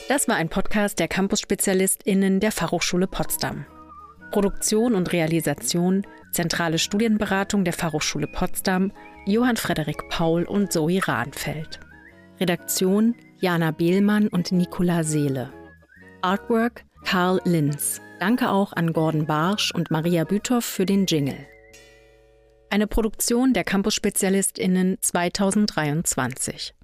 Das 0.08 0.28
war 0.28 0.36
ein 0.36 0.48
Podcast 0.48 0.98
der 1.00 1.08
Campus-SpezialistInnen 1.08 2.38
der 2.38 2.52
Fachhochschule 2.52 3.06
Potsdam. 3.08 3.64
Produktion 4.30 4.94
und 4.94 5.12
Realisation, 5.12 6.06
zentrale 6.36 6.78
Studienberatung 6.78 7.64
der 7.64 7.72
Fachhochschule 7.72 8.26
Potsdam, 8.26 8.92
Johann 9.24 9.56
Frederik 9.56 10.08
Paul 10.10 10.44
und 10.44 10.70
Zoe 10.70 11.00
Rahnfeld. 11.02 11.80
Redaktion 12.38 13.14
Jana 13.40 13.70
Behlmann 13.70 14.28
und 14.28 14.52
Nicola 14.52 15.02
Seele. 15.02 15.50
Artwork 16.20 16.84
Karl 17.06 17.40
Linz. 17.44 18.02
Danke 18.20 18.50
auch 18.50 18.74
an 18.74 18.92
Gordon 18.92 19.26
Barsch 19.26 19.72
und 19.74 19.90
Maria 19.90 20.24
Büthoff 20.24 20.64
für 20.64 20.84
den 20.84 21.06
Jingle. 21.06 21.46
Eine 22.68 22.86
Produktion 22.86 23.54
der 23.54 23.64
Campus-SpezialistInnen 23.64 24.98
2023. 25.00 26.75